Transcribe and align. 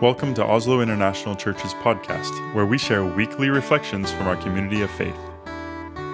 Welcome 0.00 0.32
to 0.34 0.44
Oslo 0.44 0.80
International 0.80 1.34
Church's 1.34 1.74
podcast, 1.74 2.54
where 2.54 2.66
we 2.66 2.78
share 2.78 3.04
weekly 3.04 3.50
reflections 3.50 4.12
from 4.12 4.28
our 4.28 4.36
community 4.36 4.82
of 4.82 4.90
faith. 4.92 5.18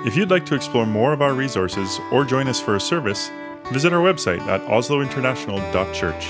If 0.07 0.17
you'd 0.17 0.31
like 0.31 0.47
to 0.47 0.55
explore 0.55 0.87
more 0.87 1.13
of 1.13 1.21
our 1.21 1.35
resources 1.35 2.01
or 2.11 2.25
join 2.25 2.49
us 2.49 2.59
for 2.59 2.77
a 2.77 2.81
service, 2.81 3.31
visit 3.73 3.93
our 3.93 4.01
website 4.01 4.41
at 4.47 4.63
oslointernational.church. 4.63 6.27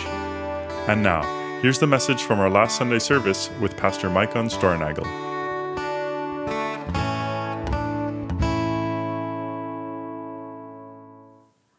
And 0.88 1.00
now, 1.00 1.22
here's 1.62 1.78
the 1.78 1.86
message 1.86 2.22
from 2.22 2.40
our 2.40 2.50
last 2.50 2.76
Sunday 2.76 2.98
service 2.98 3.48
with 3.60 3.76
Pastor 3.76 4.08
Maicon 4.08 4.50
Steuernagel. 4.50 5.06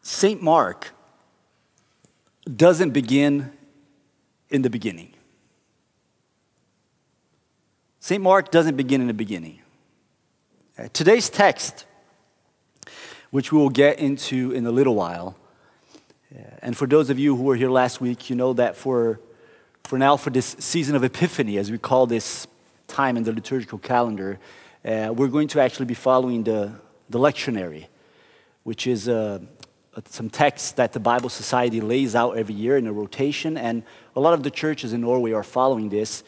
St. 0.00 0.40
Mark 0.40 0.94
doesn't 2.46 2.92
begin 2.92 3.52
in 4.48 4.62
the 4.62 4.70
beginning. 4.70 5.12
St. 8.06 8.22
Mark 8.22 8.52
doesn't 8.52 8.76
begin 8.76 9.00
in 9.00 9.08
the 9.08 9.14
beginning. 9.14 9.58
Uh, 10.78 10.86
today's 10.92 11.28
text, 11.28 11.86
which 13.32 13.50
we 13.50 13.58
will 13.58 13.68
get 13.68 13.98
into 13.98 14.52
in 14.52 14.64
a 14.64 14.70
little 14.70 14.94
while, 14.94 15.34
uh, 16.32 16.40
and 16.62 16.76
for 16.76 16.86
those 16.86 17.10
of 17.10 17.18
you 17.18 17.34
who 17.34 17.42
were 17.42 17.56
here 17.56 17.68
last 17.68 18.00
week, 18.00 18.30
you 18.30 18.36
know 18.36 18.52
that 18.52 18.76
for, 18.76 19.18
for 19.82 19.98
now, 19.98 20.16
for 20.16 20.30
this 20.30 20.54
season 20.60 20.94
of 20.94 21.02
Epiphany, 21.02 21.58
as 21.58 21.72
we 21.72 21.78
call 21.78 22.06
this 22.06 22.46
time 22.86 23.16
in 23.16 23.24
the 23.24 23.32
liturgical 23.32 23.78
calendar, 23.80 24.38
uh, 24.84 25.12
we're 25.12 25.26
going 25.26 25.48
to 25.48 25.60
actually 25.60 25.86
be 25.86 25.94
following 25.94 26.44
the, 26.44 26.70
the 27.10 27.18
lectionary, 27.18 27.86
which 28.62 28.86
is 28.86 29.08
uh, 29.08 29.40
some 30.04 30.30
texts 30.30 30.70
that 30.70 30.92
the 30.92 31.00
Bible 31.00 31.28
Society 31.28 31.80
lays 31.80 32.14
out 32.14 32.36
every 32.36 32.54
year 32.54 32.76
in 32.76 32.86
a 32.86 32.92
rotation, 32.92 33.56
and 33.56 33.82
a 34.14 34.20
lot 34.20 34.32
of 34.32 34.44
the 34.44 34.50
churches 34.52 34.92
in 34.92 35.00
Norway 35.00 35.32
are 35.32 35.42
following 35.42 35.88
this. 35.88 36.22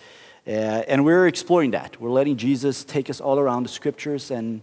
Uh, 0.48 0.83
and 0.88 1.05
we're 1.05 1.27
exploring 1.27 1.73
that. 1.73 2.01
We're 2.01 2.09
letting 2.09 2.38
Jesus 2.38 2.82
take 2.82 3.10
us 3.10 3.21
all 3.21 3.38
around 3.38 3.65
the 3.65 3.68
scriptures 3.68 4.30
and, 4.30 4.63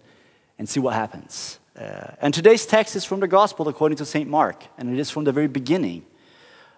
and 0.57 0.67
see 0.67 0.79
what 0.79 0.95
happens. 0.95 1.59
Uh, 1.79 2.07
and 2.19 2.33
today's 2.33 2.65
text 2.65 2.95
is 2.95 3.05
from 3.05 3.19
the 3.19 3.27
Gospel 3.27 3.67
according 3.67 3.97
to 3.97 4.05
St. 4.05 4.27
Mark, 4.27 4.63
and 4.79 4.91
it 4.91 4.99
is 4.99 5.11
from 5.11 5.25
the 5.25 5.31
very 5.31 5.47
beginning 5.47 6.03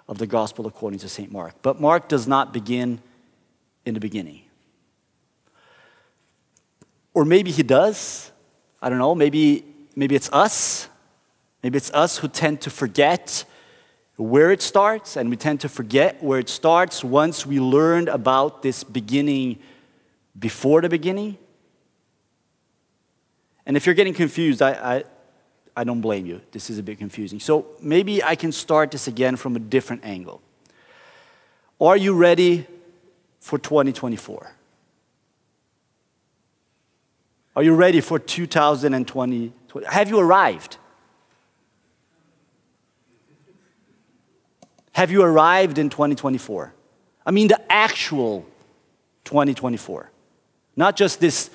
of 0.09 0.17
the 0.17 0.27
Gospel 0.27 0.67
according 0.67 0.99
to 0.99 1.07
St. 1.07 1.31
Mark. 1.31 1.55
But 1.61 1.79
Mark 1.79 2.09
does 2.09 2.27
not 2.27 2.51
begin 2.51 2.99
in 3.85 3.93
the 3.93 4.01
beginning. 4.01 4.41
Or 7.13 7.23
maybe 7.23 7.51
he 7.51 7.63
does. 7.63 8.33
I 8.81 8.89
don't 8.89 8.99
know. 8.99 9.15
Maybe, 9.15 9.63
maybe 9.95 10.15
it's 10.15 10.29
us. 10.33 10.89
Maybe 11.63 11.77
it's 11.77 11.91
us 11.91 12.17
who 12.17 12.27
tend 12.27 12.59
to 12.61 12.69
forget 12.69 13.45
where 14.17 14.51
it 14.51 14.63
starts, 14.63 15.15
and 15.15 15.29
we 15.29 15.37
tend 15.37 15.61
to 15.61 15.69
forget 15.69 16.21
where 16.23 16.39
it 16.39 16.49
starts 16.49 17.03
once 17.03 17.45
we 17.45 17.59
learned 17.59 18.09
about 18.09 18.63
this 18.63 18.83
beginning 18.83 19.59
before 20.37 20.81
the 20.81 20.89
beginning. 20.89 21.37
And 23.65 23.77
if 23.77 23.85
you're 23.85 23.95
getting 23.95 24.15
confused, 24.15 24.61
I, 24.61 24.71
I, 24.71 25.03
I, 25.75 25.83
don't 25.83 26.01
blame 26.01 26.25
you. 26.25 26.41
This 26.51 26.69
is 26.69 26.79
a 26.79 26.83
bit 26.83 26.97
confusing. 26.97 27.39
So 27.39 27.67
maybe 27.79 28.23
I 28.23 28.35
can 28.35 28.51
start 28.51 28.91
this 28.91 29.07
again 29.07 29.35
from 29.35 29.55
a 29.55 29.59
different 29.59 30.03
angle. 30.03 30.41
Are 31.79 31.97
you 31.97 32.13
ready 32.13 32.65
for 33.39 33.59
2024? 33.59 34.51
Are 37.55 37.63
you 37.63 37.75
ready 37.75 38.01
for 38.01 38.17
2020? 38.17 39.53
Have 39.89 40.09
you 40.09 40.19
arrived? 40.19 40.77
Have 44.97 45.11
you 45.11 45.21
arrived 45.21 45.77
in 45.77 45.91
2024? 45.91 46.73
I 47.23 47.29
mean, 47.29 47.49
the 47.49 47.71
actual 47.71 48.47
2024, 49.25 50.09
not 50.75 50.95
just 50.95 51.19
this 51.19 51.51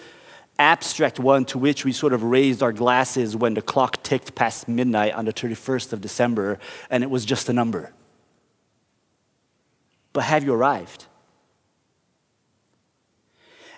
abstract 0.60 1.18
one 1.18 1.44
to 1.46 1.58
which 1.58 1.84
we 1.84 1.90
sort 1.90 2.12
of 2.12 2.22
raised 2.22 2.62
our 2.62 2.72
glasses 2.72 3.34
when 3.34 3.54
the 3.54 3.60
clock 3.60 4.00
ticked 4.04 4.36
past 4.36 4.69
midnight 4.69 5.14
on 5.14 5.25
the 5.25 5.32
31st 5.32 5.92
of 5.92 6.00
December 6.00 6.60
and 6.88 7.02
it 7.02 7.10
was 7.10 7.25
just 7.25 7.48
a 7.48 7.52
number. 7.52 7.92
But 10.12 10.22
have 10.22 10.44
you 10.44 10.54
arrived? 10.54 11.06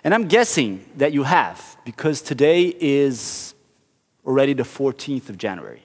And 0.03 0.13
I'm 0.13 0.27
guessing 0.27 0.85
that 0.97 1.11
you 1.11 1.23
have 1.23 1.75
because 1.83 2.21
today 2.21 2.71
is 2.79 3.55
already 4.27 4.53
the 4.53 4.61
14th 4.61 5.29
of 5.29 5.39
January. 5.39 5.81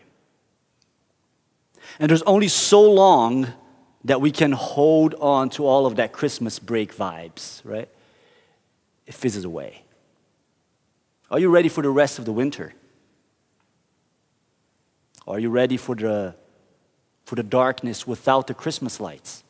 And 1.99 2.11
there's 2.11 2.23
only 2.25 2.49
so 2.49 2.83
long 2.83 3.55
that 4.05 4.21
we 4.21 4.31
can 4.31 4.53
hold 4.53 5.15
on 5.15 5.51
to 5.51 5.67
all 5.67 5.87
of 5.87 5.97
that 5.97 6.13
Christmas 6.13 6.59
break 6.59 6.95
vibes, 6.97 7.61
right? 7.65 7.89
It 9.07 9.15
fizzes 9.15 9.45
away. 9.45 9.83
Are 11.31 11.39
you 11.39 11.49
ready 11.49 11.69
for 11.69 11.83
the 11.83 11.91
rest 11.91 12.19
of 12.19 12.25
the 12.25 12.33
winter? 12.33 12.73
Are 15.27 15.39
you 15.39 15.51
ready 15.51 15.77
for 15.77 15.95
the, 15.95 16.35
for 17.25 17.35
the 17.37 17.43
darkness 17.43 18.07
without 18.07 18.47
the 18.47 18.55
Christmas 18.55 18.99
lights? 19.01 19.45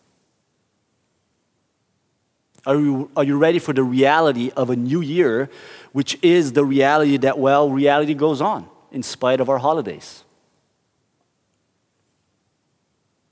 Are 2.66 2.74
you, 2.74 3.10
are 3.16 3.24
you 3.24 3.38
ready 3.38 3.58
for 3.58 3.72
the 3.72 3.82
reality 3.82 4.50
of 4.54 4.68
a 4.68 4.76
new 4.76 5.00
year, 5.00 5.48
which 5.92 6.18
is 6.20 6.52
the 6.52 6.64
reality 6.64 7.16
that, 7.18 7.38
well, 7.38 7.70
reality 7.70 8.12
goes 8.12 8.42
on 8.42 8.68
in 8.92 9.02
spite 9.02 9.40
of 9.40 9.48
our 9.48 9.58
holidays? 9.58 10.24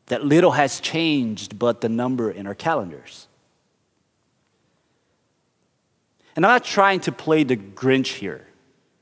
That 0.08 0.24
little 0.24 0.52
has 0.52 0.80
changed 0.80 1.58
but 1.58 1.80
the 1.80 1.88
number 1.88 2.30
in 2.30 2.46
our 2.46 2.54
calendars. 2.54 3.28
And 6.36 6.44
I'm 6.44 6.52
not 6.52 6.64
trying 6.64 7.00
to 7.00 7.12
play 7.12 7.42
the 7.42 7.56
Grinch 7.56 8.14
here, 8.14 8.46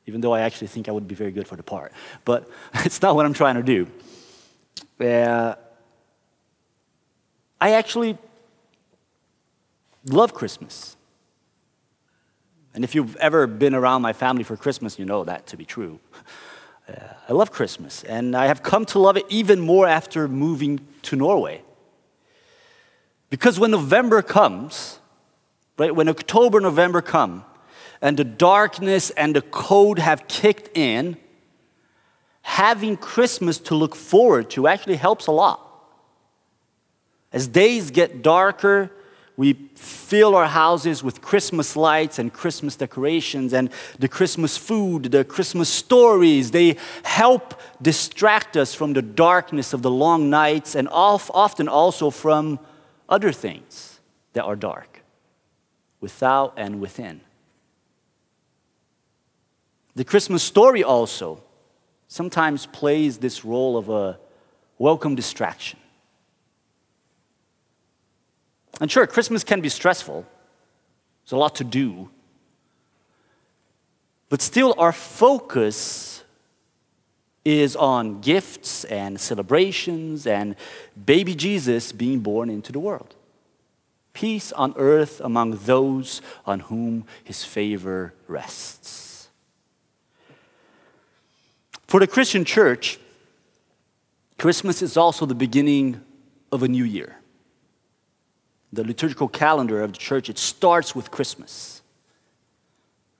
even 0.06 0.20
though 0.20 0.32
I 0.32 0.40
actually 0.40 0.68
think 0.68 0.88
I 0.88 0.92
would 0.92 1.06
be 1.06 1.14
very 1.14 1.32
good 1.32 1.46
for 1.46 1.56
the 1.56 1.62
part. 1.62 1.92
But 2.24 2.48
it's 2.74 3.02
not 3.02 3.14
what 3.14 3.26
I'm 3.26 3.34
trying 3.34 3.56
to 3.56 3.62
do. 3.62 3.86
Uh, 5.04 5.54
I 7.60 7.72
actually 7.72 8.16
love 10.06 10.34
Christmas. 10.34 10.96
And 12.74 12.84
if 12.84 12.94
you've 12.94 13.16
ever 13.16 13.46
been 13.46 13.74
around 13.74 14.02
my 14.02 14.12
family 14.12 14.42
for 14.42 14.56
Christmas, 14.56 14.98
you 14.98 15.04
know 15.04 15.24
that 15.24 15.46
to 15.48 15.56
be 15.56 15.64
true. 15.64 15.98
Uh, 16.88 16.92
I 17.28 17.32
love 17.32 17.50
Christmas, 17.50 18.04
and 18.04 18.36
I 18.36 18.46
have 18.46 18.62
come 18.62 18.84
to 18.86 18.98
love 18.98 19.16
it 19.16 19.26
even 19.28 19.60
more 19.60 19.86
after 19.86 20.28
moving 20.28 20.86
to 21.02 21.16
Norway. 21.16 21.62
Because 23.28 23.58
when 23.58 23.72
November 23.72 24.22
comes, 24.22 25.00
right, 25.78 25.94
when 25.94 26.08
October, 26.08 26.60
November 26.60 27.02
come, 27.02 27.44
and 28.00 28.16
the 28.16 28.24
darkness 28.24 29.10
and 29.10 29.34
the 29.34 29.42
cold 29.42 29.98
have 29.98 30.28
kicked 30.28 30.76
in, 30.76 31.16
having 32.42 32.96
Christmas 32.96 33.58
to 33.58 33.74
look 33.74 33.96
forward 33.96 34.48
to 34.50 34.68
actually 34.68 34.96
helps 34.96 35.26
a 35.26 35.32
lot. 35.32 35.60
As 37.32 37.48
days 37.48 37.90
get 37.90 38.22
darker, 38.22 38.92
we 39.36 39.52
fill 39.74 40.34
our 40.34 40.46
houses 40.46 41.02
with 41.02 41.20
Christmas 41.20 41.76
lights 41.76 42.18
and 42.18 42.32
Christmas 42.32 42.74
decorations 42.74 43.52
and 43.52 43.70
the 43.98 44.08
Christmas 44.08 44.56
food, 44.56 45.04
the 45.04 45.24
Christmas 45.24 45.68
stories. 45.68 46.52
They 46.52 46.76
help 47.04 47.60
distract 47.82 48.56
us 48.56 48.74
from 48.74 48.94
the 48.94 49.02
darkness 49.02 49.74
of 49.74 49.82
the 49.82 49.90
long 49.90 50.30
nights 50.30 50.74
and 50.74 50.88
often 50.88 51.68
also 51.68 52.10
from 52.10 52.58
other 53.08 53.30
things 53.30 54.00
that 54.32 54.44
are 54.44 54.56
dark, 54.56 55.02
without 56.00 56.54
and 56.56 56.80
within. 56.80 57.20
The 59.94 60.04
Christmas 60.04 60.42
story 60.42 60.82
also 60.82 61.42
sometimes 62.08 62.66
plays 62.66 63.18
this 63.18 63.44
role 63.44 63.76
of 63.76 63.88
a 63.88 64.18
welcome 64.78 65.14
distraction. 65.14 65.78
And 68.80 68.90
sure, 68.90 69.06
Christmas 69.06 69.44
can 69.44 69.60
be 69.60 69.68
stressful, 69.68 70.26
there's 71.24 71.32
a 71.32 71.36
lot 71.36 71.54
to 71.56 71.64
do. 71.64 72.10
But 74.28 74.42
still, 74.42 74.74
our 74.76 74.92
focus 74.92 76.24
is 77.44 77.76
on 77.76 78.20
gifts 78.20 78.84
and 78.84 79.20
celebrations 79.20 80.26
and 80.26 80.56
baby 81.04 81.34
Jesus 81.34 81.92
being 81.92 82.18
born 82.18 82.50
into 82.50 82.72
the 82.72 82.80
world. 82.80 83.14
Peace 84.12 84.50
on 84.52 84.74
earth 84.76 85.20
among 85.20 85.52
those 85.52 86.20
on 86.44 86.60
whom 86.60 87.04
his 87.22 87.44
favor 87.44 88.14
rests. 88.26 89.28
For 91.86 92.00
the 92.00 92.06
Christian 92.08 92.44
church, 92.44 92.98
Christmas 94.38 94.82
is 94.82 94.96
also 94.96 95.24
the 95.24 95.34
beginning 95.34 96.00
of 96.50 96.62
a 96.62 96.68
new 96.68 96.84
year 96.84 97.16
the 98.76 98.84
liturgical 98.84 99.28
calendar 99.28 99.82
of 99.82 99.92
the 99.92 99.98
church, 99.98 100.28
it 100.28 100.38
starts 100.38 100.94
with 100.94 101.10
Christmas. 101.10 101.82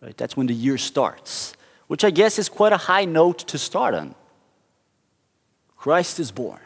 Right? 0.00 0.16
That's 0.16 0.36
when 0.36 0.46
the 0.46 0.54
year 0.54 0.78
starts, 0.78 1.54
which 1.88 2.04
I 2.04 2.10
guess 2.10 2.38
is 2.38 2.48
quite 2.48 2.72
a 2.72 2.76
high 2.76 3.04
note 3.04 3.38
to 3.48 3.58
start 3.58 3.94
on. 3.94 4.14
Christ 5.76 6.20
is 6.20 6.30
born. 6.30 6.60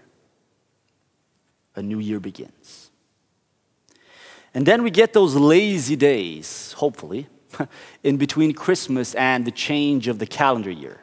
A 1.76 1.82
new 1.82 1.98
year 1.98 2.20
begins. 2.20 2.90
And 4.52 4.66
then 4.66 4.82
we 4.82 4.90
get 4.90 5.12
those 5.12 5.36
lazy 5.36 5.94
days, 5.94 6.72
hopefully, 6.72 7.28
in 8.02 8.16
between 8.16 8.52
Christmas 8.52 9.14
and 9.14 9.44
the 9.44 9.52
change 9.52 10.08
of 10.08 10.18
the 10.18 10.26
calendar 10.26 10.70
year. 10.70 11.00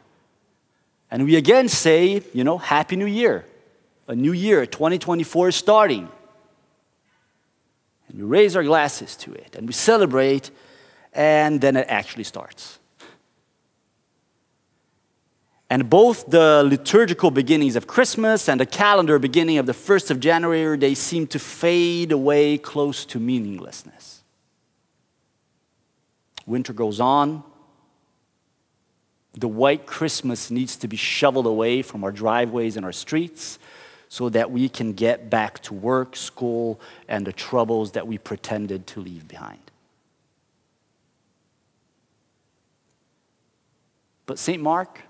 And 1.09 1.23
we 1.23 1.37
again 1.37 1.69
say, 1.69 2.21
you 2.33 2.43
know, 2.43 2.57
Happy 2.57 2.97
New 2.97 3.05
Year. 3.05 3.45
A 4.07 4.15
new 4.15 4.33
year, 4.33 4.65
2024 4.65 5.49
is 5.49 5.55
starting. 5.55 6.09
And 8.07 8.17
we 8.17 8.23
raise 8.23 8.55
our 8.55 8.63
glasses 8.63 9.15
to 9.17 9.33
it 9.33 9.55
and 9.55 9.67
we 9.67 9.73
celebrate, 9.73 10.51
and 11.13 11.59
then 11.61 11.75
it 11.75 11.87
actually 11.89 12.23
starts. 12.23 12.79
And 15.69 15.89
both 15.89 16.27
the 16.27 16.63
liturgical 16.65 17.29
beginnings 17.29 17.75
of 17.75 17.87
Christmas 17.87 18.47
and 18.47 18.59
the 18.59 18.65
calendar 18.65 19.19
beginning 19.19 19.57
of 19.57 19.65
the 19.65 19.73
1st 19.73 20.11
of 20.11 20.19
January, 20.19 20.77
they 20.77 20.95
seem 20.95 21.27
to 21.27 21.39
fade 21.39 22.13
away 22.13 22.57
close 22.57 23.05
to 23.07 23.19
meaninglessness. 23.19 24.23
Winter 26.45 26.71
goes 26.71 27.01
on. 27.01 27.43
The 29.33 29.49
white 29.49 29.85
Christmas 29.85 30.49
needs 30.49 30.77
to 30.77 30.87
be 30.87 30.95
shoveled 30.95 31.45
away 31.45 31.81
from 31.81 32.03
our 32.03 32.13
driveways 32.13 32.77
and 32.77 32.85
our 32.85 32.93
streets 32.93 33.59
so 34.09 34.29
that 34.29 34.51
we 34.51 34.69
can 34.69 34.93
get 34.93 35.29
back 35.29 35.59
to 35.63 35.73
work, 35.73 36.15
school, 36.15 36.79
and 37.07 37.25
the 37.25 37.33
troubles 37.33 37.91
that 37.91 38.07
we 38.07 38.17
pretended 38.17 38.87
to 38.87 39.01
leave 39.01 39.27
behind. 39.27 39.59
But 44.25 44.39
St. 44.39 44.61
Mark, 44.61 45.01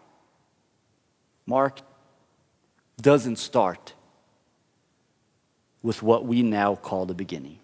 Mark 1.45 1.79
doesn't 3.01 3.37
start 3.37 3.93
with 5.81 6.01
what 6.01 6.25
we 6.25 6.43
now 6.43 6.75
call 6.75 7.05
the 7.05 7.13
beginning. 7.13 7.59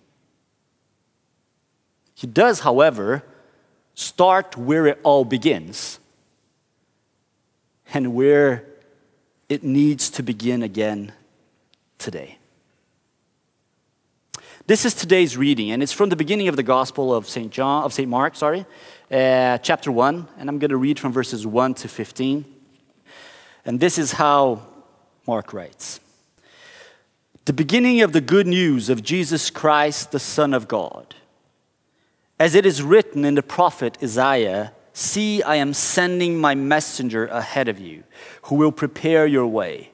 He 2.16 2.28
does, 2.28 2.62
however, 2.62 3.24
start 3.96 4.56
where 4.56 4.88
it 4.88 5.00
all 5.04 5.26
begins 5.26 6.00
and 7.94 8.14
where 8.14 8.66
it 9.50 9.64
needs 9.64 10.10
to 10.12 10.24
begin 10.24 10.64
again 10.64 11.12
today. 12.04 12.38
This 14.68 14.84
is 14.84 14.94
today's 14.94 15.38
reading, 15.38 15.72
and 15.72 15.82
it's 15.82 15.94
from 15.94 16.10
the 16.10 16.18
beginning 16.18 16.50
of 16.50 16.58
the 16.58 16.64
Gospel 16.64 17.14
of 17.14 17.30
St. 17.30 17.50
John, 17.50 17.84
of 17.84 17.94
St. 17.94 18.10
Mark, 18.10 18.36
sorry, 18.36 18.66
uh, 19.10 19.58
chapter 19.60 19.90
1, 19.90 20.28
and 20.38 20.50
I'm 20.50 20.60
going 20.60 20.70
to 20.70 20.78
read 20.78 21.00
from 21.00 21.14
verses 21.14 21.48
1 21.48 21.76
to 21.76 21.88
15. 21.88 22.46
And 23.66 23.80
this 23.80 23.98
is 23.98 24.12
how 24.12 24.62
Mark 25.26 25.54
writes 25.54 26.02
The 27.46 27.54
beginning 27.54 28.02
of 28.02 28.12
the 28.12 28.22
good 28.22 28.48
news 28.48 28.90
of 28.90 29.02
Jesus 29.02 29.50
Christ, 29.50 30.12
the 30.12 30.20
Son 30.20 30.54
of 30.54 30.68
God. 30.68 31.16
As 32.38 32.54
it 32.54 32.66
is 32.66 32.84
written 32.84 33.24
in 33.24 33.36
the 33.36 33.44
prophet 33.44 33.98
Isaiah, 34.04 34.74
See, 34.92 35.42
I 35.42 35.56
am 35.56 35.74
sending 35.74 36.40
my 36.40 36.54
messenger 36.54 37.26
ahead 37.28 37.68
of 37.68 37.80
you, 37.80 38.04
who 38.44 38.56
will 38.56 38.72
prepare 38.72 39.26
your 39.26 39.48
way. 39.48 39.93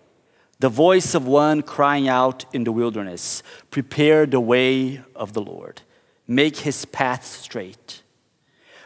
The 0.61 0.67
voice 0.67 1.15
of 1.15 1.25
one 1.25 1.61
crying 1.61 2.09
out 2.09 2.43
in 2.51 2.65
the 2.65 2.73
wilderness, 2.73 3.43
Prepare 3.71 4.25
the 4.25 4.41
way 4.41 5.01
of 5.15 5.31
the 5.31 5.41
Lord, 5.41 5.81
make 6.27 6.57
his 6.57 6.83
path 6.83 7.25
straight. 7.25 8.01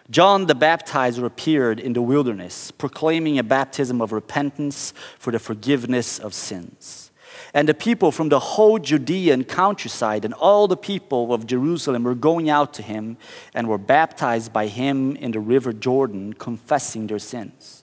John 0.08 0.46
the 0.46 0.54
Baptizer 0.54 1.26
appeared 1.26 1.80
in 1.80 1.94
the 1.94 2.02
wilderness, 2.04 2.70
proclaiming 2.70 3.40
a 3.40 3.44
baptism 3.44 4.02
of 4.02 4.12
repentance 4.12 4.94
for 5.18 5.32
the 5.32 5.40
forgiveness 5.40 6.20
of 6.20 6.36
sins. 6.36 7.10
And 7.56 7.68
the 7.68 7.74
people 7.74 8.12
from 8.12 8.30
the 8.30 8.40
whole 8.40 8.78
Judean 8.78 9.44
countryside 9.44 10.26
and 10.26 10.34
all 10.36 10.68
the 10.68 10.78
people 10.78 11.34
of 11.34 11.48
Jerusalem 11.48 12.04
were 12.04 12.14
going 12.14 12.52
out 12.52 12.76
to 12.76 12.84
him 12.84 13.18
and 13.56 13.68
were 13.68 13.80
baptized 13.80 14.54
by 14.54 14.68
him 14.68 15.16
in 15.16 15.32
the 15.32 15.40
river 15.40 15.74
Jordan, 15.74 16.34
confessing 16.34 17.08
their 17.08 17.18
sins. 17.18 17.83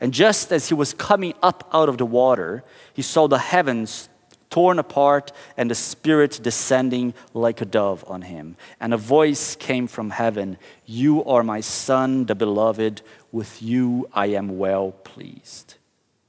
And 0.00 0.12
just 0.12 0.52
as 0.52 0.68
he 0.68 0.74
was 0.74 0.92
coming 0.92 1.34
up 1.42 1.68
out 1.72 1.88
of 1.88 1.98
the 1.98 2.06
water, 2.06 2.64
he 2.92 3.02
saw 3.02 3.26
the 3.26 3.38
heavens 3.38 4.08
torn 4.50 4.78
apart 4.78 5.32
and 5.56 5.70
the 5.70 5.74
Spirit 5.74 6.40
descending 6.42 7.14
like 7.34 7.60
a 7.60 7.64
dove 7.64 8.04
on 8.06 8.22
him. 8.22 8.56
And 8.80 8.94
a 8.94 8.96
voice 8.96 9.56
came 9.56 9.86
from 9.86 10.10
heaven 10.10 10.58
You 10.84 11.24
are 11.24 11.42
my 11.42 11.60
Son, 11.60 12.26
the 12.26 12.34
beloved. 12.34 13.02
With 13.32 13.62
you 13.62 14.08
I 14.12 14.26
am 14.26 14.58
well 14.58 14.92
pleased. 14.92 15.74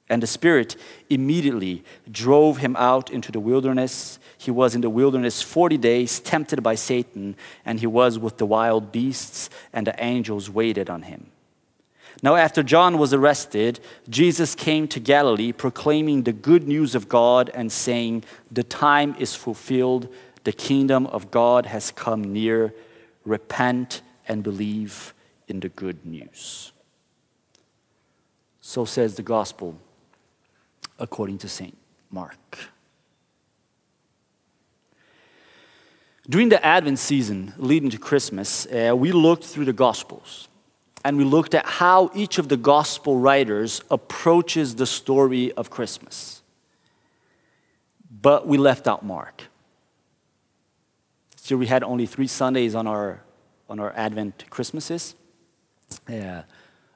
And 0.10 0.24
the 0.24 0.28
Spirit 0.28 0.78
immediately 1.10 1.84
drove 2.10 2.58
him 2.58 2.78
out 2.78 3.10
into 3.12 3.32
the 3.32 3.42
wilderness. 3.42 4.20
He 4.38 4.52
was 4.52 4.74
in 4.74 4.82
the 4.82 4.90
wilderness 4.90 5.42
40 5.42 5.78
days, 5.78 6.22
tempted 6.22 6.64
by 6.64 6.76
Satan, 6.76 7.36
and 7.66 7.82
he 7.82 7.88
was 7.88 8.18
with 8.18 8.38
the 8.38 8.46
wild 8.46 8.94
beasts, 8.94 9.50
and 9.74 9.86
the 9.86 10.02
angels 10.02 10.50
waited 10.50 10.90
on 10.90 11.02
him. 11.04 11.32
Now, 12.24 12.36
after 12.36 12.64
John 12.64 12.98
was 12.98 13.14
arrested, 13.14 13.80
Jesus 14.10 14.56
came 14.56 14.88
to 14.88 15.00
Galilee 15.00 15.52
proclaiming 15.52 16.24
the 16.24 16.34
good 16.34 16.68
news 16.68 16.96
of 16.96 17.08
God 17.08 17.52
and 17.54 17.72
saying, 17.72 18.24
The 18.52 18.64
time 18.64 19.16
is 19.20 19.36
fulfilled, 19.36 20.12
the 20.44 20.52
kingdom 20.52 21.06
of 21.08 21.30
God 21.30 21.68
has 21.68 21.92
come 21.92 22.34
near. 22.34 22.74
Repent 23.24 24.02
and 24.28 24.42
believe 24.42 25.14
in 25.48 25.60
the 25.60 25.70
good 25.70 26.06
news. 26.06 26.72
So 28.62 28.86
says 28.86 29.16
the 29.16 29.24
gospel 29.24 29.80
according 31.00 31.38
to 31.40 31.48
St. 31.48 31.78
Mark. 32.10 32.58
During 36.30 36.50
the 36.50 36.64
Advent 36.66 37.00
season 37.00 37.54
leading 37.58 37.90
to 37.92 37.98
Christmas, 37.98 38.66
uh, 38.66 38.94
we 38.96 39.12
looked 39.12 39.46
through 39.46 39.66
the 39.66 39.74
Gospels 39.74 40.50
and 41.08 41.18
we 41.18 41.24
looked 41.24 41.56
at 41.56 41.66
how 41.66 42.12
each 42.14 42.38
of 42.38 42.50
the 42.50 42.58
gospel 42.58 43.18
writers 43.18 43.82
approaches 43.90 44.76
the 44.76 44.86
story 44.86 45.54
of 45.54 45.70
Christmas. 45.70 46.42
But 48.22 48.46
we 48.46 48.58
left 48.58 48.90
out 48.90 49.06
Mark. 49.06 49.44
So 51.38 51.56
we 51.56 51.68
had 51.68 51.82
only 51.82 52.08
three 52.08 52.28
Sundays 52.28 52.76
on 52.76 52.88
our, 52.88 53.22
on 53.70 53.80
our 53.80 53.94
Advent 53.96 54.50
Christmases. 54.50 55.16
Yeah, 56.10 56.44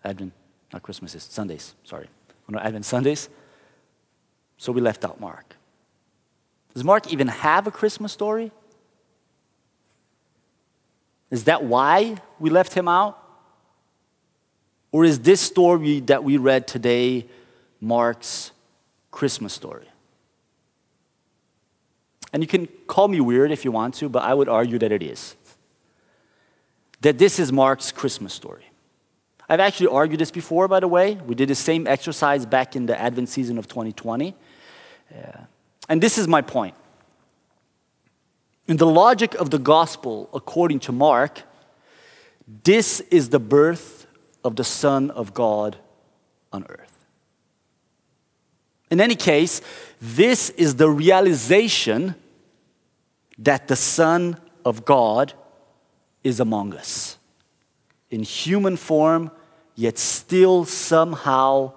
Advent, 0.03 0.33
not 0.73 0.83
Christmases, 0.83 1.23
Sundays, 1.23 1.73
sorry. 1.85 2.09
On 2.49 2.55
our 2.55 2.65
Advent 2.65 2.83
Sundays. 2.83 3.29
So 4.57 4.73
we 4.73 4.81
left 4.81 5.05
out 5.05 5.21
Mark. 5.21 5.55
Does 6.73 6.83
Mark 6.83 7.13
even 7.13 7.29
have 7.29 7.65
a 7.65 7.71
Christmas 7.71 8.11
story? 8.11 8.51
Is 11.29 11.45
that 11.45 11.63
why 11.63 12.17
we 12.41 12.49
left 12.49 12.73
him 12.73 12.89
out? 12.89 13.19
Or 14.91 15.05
is 15.05 15.19
this 15.19 15.39
story 15.39 16.01
that 16.01 16.23
we 16.23 16.37
read 16.37 16.67
today 16.67 17.25
Mark's 17.79 18.51
Christmas 19.09 19.53
story? 19.53 19.87
And 22.33 22.43
you 22.43 22.47
can 22.47 22.67
call 22.87 23.07
me 23.07 23.19
weird 23.19 23.51
if 23.51 23.65
you 23.65 23.71
want 23.71 23.95
to, 23.95 24.09
but 24.09 24.23
I 24.23 24.33
would 24.33 24.49
argue 24.49 24.79
that 24.79 24.91
it 24.91 25.03
is. 25.03 25.35
That 27.01 27.17
this 27.17 27.39
is 27.39 27.51
Mark's 27.51 27.91
Christmas 27.91 28.33
story. 28.33 28.65
I've 29.49 29.59
actually 29.59 29.87
argued 29.87 30.21
this 30.21 30.31
before, 30.31 30.67
by 30.67 30.79
the 30.79 30.87
way. 30.87 31.15
We 31.15 31.35
did 31.35 31.49
the 31.49 31.55
same 31.55 31.87
exercise 31.87 32.45
back 32.45 32.75
in 32.75 32.85
the 32.85 32.99
Advent 32.99 33.27
season 33.27 33.57
of 33.57 33.67
2020. 33.67 34.33
Yeah. 35.13 35.45
And 35.89 36.01
this 36.01 36.17
is 36.17 36.27
my 36.27 36.41
point. 36.41 36.75
In 38.67 38.77
the 38.77 38.85
logic 38.85 39.33
of 39.35 39.49
the 39.49 39.59
gospel, 39.59 40.29
according 40.33 40.79
to 40.81 40.93
Mark, 40.93 41.43
this 42.63 43.01
is 43.11 43.29
the 43.29 43.39
birth 43.39 44.00
of 44.43 44.55
the 44.55 44.63
Son 44.63 45.11
of 45.11 45.33
God 45.33 45.77
on 46.51 46.65
earth. 46.69 47.05
In 48.89 48.99
any 48.99 49.15
case, 49.15 49.61
this 50.01 50.49
is 50.51 50.75
the 50.75 50.89
realization 50.89 52.15
that 53.37 53.67
the 53.67 53.75
Son 53.75 54.37
of 54.65 54.83
God 54.85 55.33
is 56.23 56.39
among 56.39 56.73
us 56.75 57.17
in 58.09 58.23
human 58.23 58.75
form, 58.75 59.31
yet 59.75 59.97
still 59.97 60.65
somehow 60.65 61.71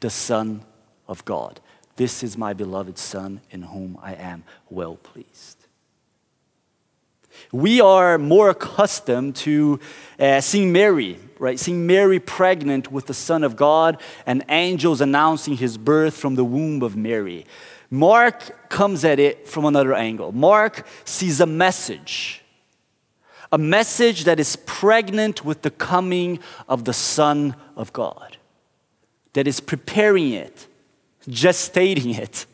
the 0.00 0.10
Son 0.10 0.62
of 1.08 1.24
God. 1.24 1.60
This 1.96 2.22
is 2.22 2.36
my 2.36 2.52
beloved 2.52 2.98
Son 2.98 3.40
in 3.50 3.62
whom 3.62 3.98
I 4.02 4.14
am 4.14 4.44
well 4.68 4.96
pleased. 4.96 5.66
We 7.52 7.80
are 7.80 8.18
more 8.18 8.50
accustomed 8.50 9.36
to 9.36 9.80
uh, 10.18 10.40
seeing 10.40 10.72
Mary, 10.72 11.18
right? 11.38 11.58
Seeing 11.58 11.86
Mary 11.86 12.18
pregnant 12.18 12.90
with 12.90 13.06
the 13.06 13.14
Son 13.14 13.44
of 13.44 13.56
God 13.56 14.00
and 14.26 14.44
angels 14.48 15.00
announcing 15.00 15.56
his 15.56 15.78
birth 15.78 16.16
from 16.16 16.34
the 16.34 16.44
womb 16.44 16.82
of 16.82 16.96
Mary. 16.96 17.46
Mark 17.90 18.68
comes 18.68 19.04
at 19.04 19.18
it 19.18 19.46
from 19.46 19.64
another 19.64 19.94
angle. 19.94 20.32
Mark 20.32 20.86
sees 21.04 21.40
a 21.40 21.46
message, 21.46 22.42
a 23.52 23.58
message 23.58 24.24
that 24.24 24.40
is 24.40 24.56
pregnant 24.56 25.44
with 25.44 25.62
the 25.62 25.70
coming 25.70 26.40
of 26.68 26.84
the 26.84 26.92
Son 26.92 27.54
of 27.76 27.92
God, 27.92 28.36
that 29.34 29.46
is 29.46 29.60
preparing 29.60 30.32
it, 30.32 30.66
gestating 31.28 32.18
it, 32.18 32.46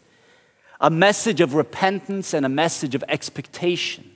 a 0.81 0.91
message 0.91 1.41
of 1.41 1.55
repentance 1.55 2.35
and 2.35 2.45
a 2.45 2.49
message 2.49 2.95
of 2.95 3.05
expectation. 3.09 4.12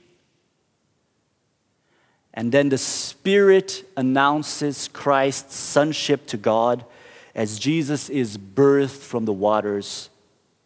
And 2.37 2.51
then 2.51 2.69
the 2.69 2.77
Spirit 2.77 3.83
announces 3.97 4.89
Christ's 4.89 5.55
sonship 5.55 6.27
to 6.27 6.37
God 6.37 6.85
as 7.33 7.57
Jesus 7.57 8.09
is 8.09 8.37
birthed 8.37 8.99
from 8.99 9.25
the 9.25 9.33
waters 9.33 10.11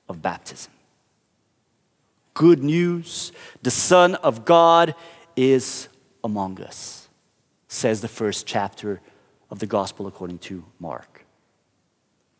of 0.09 0.21
baptism. 0.21 0.73
Good 2.33 2.61
news 2.61 3.31
the 3.63 3.71
Son 3.71 4.15
of 4.15 4.43
God 4.43 4.95
is 5.37 5.87
among 6.25 6.61
us, 6.61 7.07
says 7.69 8.01
the 8.01 8.09
first 8.09 8.45
chapter 8.45 8.99
of 9.49 9.59
the 9.59 9.65
Gospel 9.65 10.07
according 10.07 10.39
to 10.39 10.65
Mark. 10.77 11.25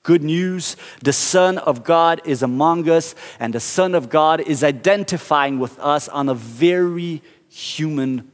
Good 0.03 0.23
news 0.23 0.75
the 1.03 1.13
Son 1.13 1.57
of 1.57 1.85
God 1.85 2.19
is 2.25 2.43
among 2.43 2.89
us, 2.89 3.15
and 3.39 3.53
the 3.53 3.61
Son 3.61 3.95
of 3.95 4.09
God 4.09 4.41
is 4.41 4.61
identifying 4.61 5.57
with 5.57 5.79
us 5.79 6.09
on 6.09 6.27
a 6.27 6.35
very 6.35 7.21
human 7.47 8.29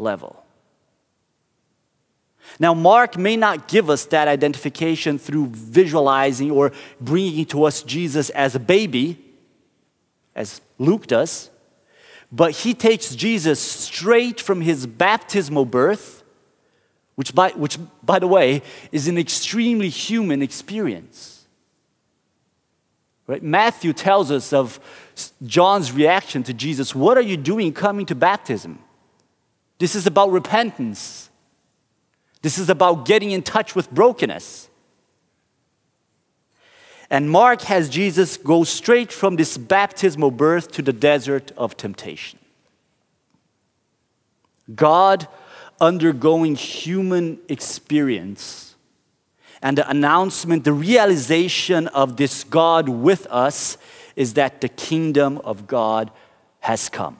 level. 0.00 0.42
Now, 2.58 2.74
Mark 2.74 3.16
may 3.16 3.36
not 3.36 3.68
give 3.68 3.88
us 3.88 4.06
that 4.06 4.26
identification 4.26 5.18
through 5.18 5.46
visualizing 5.48 6.50
or 6.50 6.72
bringing 7.00 7.44
to 7.46 7.64
us 7.64 7.82
Jesus 7.82 8.30
as 8.30 8.54
a 8.54 8.58
baby, 8.58 9.18
as 10.34 10.60
Luke 10.78 11.06
does, 11.06 11.50
but 12.32 12.52
he 12.52 12.74
takes 12.74 13.14
Jesus 13.14 13.60
straight 13.60 14.40
from 14.40 14.60
his 14.60 14.86
baptismal 14.86 15.64
birth, 15.64 16.22
which 17.14 17.34
by, 17.34 17.50
which, 17.50 17.78
by 18.02 18.18
the 18.18 18.26
way, 18.26 18.62
is 18.90 19.06
an 19.06 19.18
extremely 19.18 19.88
human 19.88 20.42
experience. 20.42 21.46
Right? 23.26 23.42
Matthew 23.42 23.92
tells 23.92 24.30
us 24.30 24.52
of 24.52 24.80
John's 25.44 25.92
reaction 25.92 26.42
to 26.44 26.54
Jesus 26.54 26.94
What 26.94 27.16
are 27.16 27.22
you 27.22 27.36
doing 27.36 27.72
coming 27.72 28.06
to 28.06 28.14
baptism? 28.14 28.80
This 29.80 29.94
is 29.94 30.06
about 30.06 30.30
repentance. 30.30 31.30
This 32.42 32.58
is 32.58 32.68
about 32.68 33.06
getting 33.06 33.30
in 33.30 33.42
touch 33.42 33.74
with 33.74 33.90
brokenness. 33.90 34.68
And 37.08 37.30
Mark 37.30 37.62
has 37.62 37.88
Jesus 37.88 38.36
go 38.36 38.62
straight 38.62 39.10
from 39.10 39.36
this 39.36 39.56
baptismal 39.56 40.30
birth 40.30 40.70
to 40.72 40.82
the 40.82 40.92
desert 40.92 41.50
of 41.56 41.76
temptation. 41.76 42.38
God 44.72 45.26
undergoing 45.80 46.56
human 46.56 47.38
experience 47.48 48.76
and 49.62 49.78
the 49.78 49.88
announcement, 49.88 50.64
the 50.64 50.74
realization 50.74 51.88
of 51.88 52.18
this 52.18 52.44
God 52.44 52.88
with 52.88 53.26
us 53.30 53.78
is 54.14 54.34
that 54.34 54.60
the 54.60 54.68
kingdom 54.68 55.38
of 55.38 55.66
God 55.66 56.10
has 56.60 56.90
come. 56.90 57.16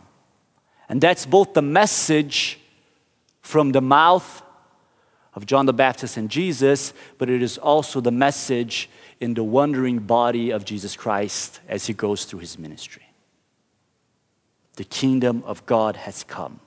And 0.90 1.00
that's 1.00 1.24
both 1.24 1.54
the 1.54 1.62
message 1.62 2.58
from 3.40 3.70
the 3.70 3.80
mouth 3.80 4.42
of 5.34 5.46
John 5.46 5.66
the 5.66 5.72
Baptist 5.72 6.16
and 6.16 6.28
Jesus, 6.28 6.92
but 7.16 7.30
it 7.30 7.42
is 7.42 7.58
also 7.58 8.00
the 8.00 8.10
message 8.10 8.90
in 9.20 9.34
the 9.34 9.44
wandering 9.44 10.00
body 10.00 10.50
of 10.50 10.64
Jesus 10.64 10.96
Christ 10.96 11.60
as 11.68 11.86
he 11.86 11.92
goes 11.92 12.24
through 12.24 12.40
his 12.40 12.58
ministry. 12.58 13.04
The 14.74 14.84
kingdom 14.84 15.44
of 15.46 15.64
God 15.64 15.94
has 15.94 16.24
come. 16.24 16.58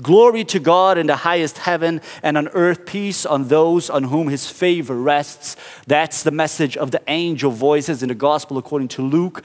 Glory 0.00 0.44
to 0.44 0.60
God 0.60 0.96
in 0.96 1.08
the 1.08 1.16
highest 1.16 1.58
heaven, 1.58 2.02
and 2.22 2.36
on 2.36 2.48
earth 2.48 2.86
peace 2.86 3.26
on 3.26 3.48
those 3.48 3.90
on 3.90 4.04
whom 4.04 4.28
his 4.28 4.48
favor 4.48 4.94
rests. 4.94 5.56
That's 5.88 6.22
the 6.22 6.30
message 6.30 6.76
of 6.76 6.92
the 6.92 7.02
angel 7.08 7.50
voices 7.50 8.00
in 8.00 8.10
the 8.10 8.14
gospel 8.14 8.58
according 8.58 8.88
to 8.88 9.02
Luke. 9.02 9.44